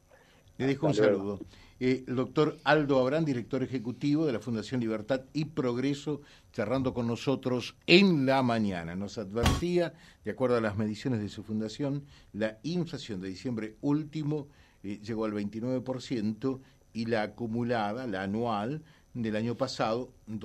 Le 0.57 0.67
dejo 0.67 0.87
un 0.87 0.93
saludo. 0.93 1.39
Eh, 1.79 2.03
el 2.07 2.15
doctor 2.15 2.57
Aldo 2.63 2.97
Abrán, 2.99 3.23
director 3.23 3.61
ejecutivo 3.61 4.25
de 4.25 4.33
la 4.33 4.39
Fundación 4.39 4.81
Libertad 4.81 5.21
y 5.33 5.45
Progreso, 5.45 6.21
cerrando 6.51 6.95
con 6.95 7.05
nosotros 7.05 7.75
en 7.85 8.25
la 8.25 8.41
mañana. 8.41 8.95
Nos 8.95 9.19
advertía, 9.19 9.93
de 10.25 10.31
acuerdo 10.31 10.57
a 10.57 10.61
las 10.61 10.75
mediciones 10.75 11.21
de 11.21 11.29
su 11.29 11.43
fundación, 11.43 12.05
la 12.33 12.57
inflación 12.63 13.21
de 13.21 13.29
diciembre 13.29 13.75
último 13.81 14.47
eh, 14.83 14.99
llegó 15.03 15.25
al 15.25 15.33
29% 15.33 16.59
y 16.93 17.05
la 17.05 17.21
acumulada, 17.21 18.07
la 18.07 18.23
anual, 18.23 18.81
del 19.13 19.35
año 19.35 19.55
pasado, 19.55 20.11
en 20.27 20.39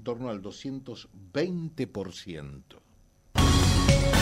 torno 0.00 0.30
al 0.30 0.40
220% 0.42 2.85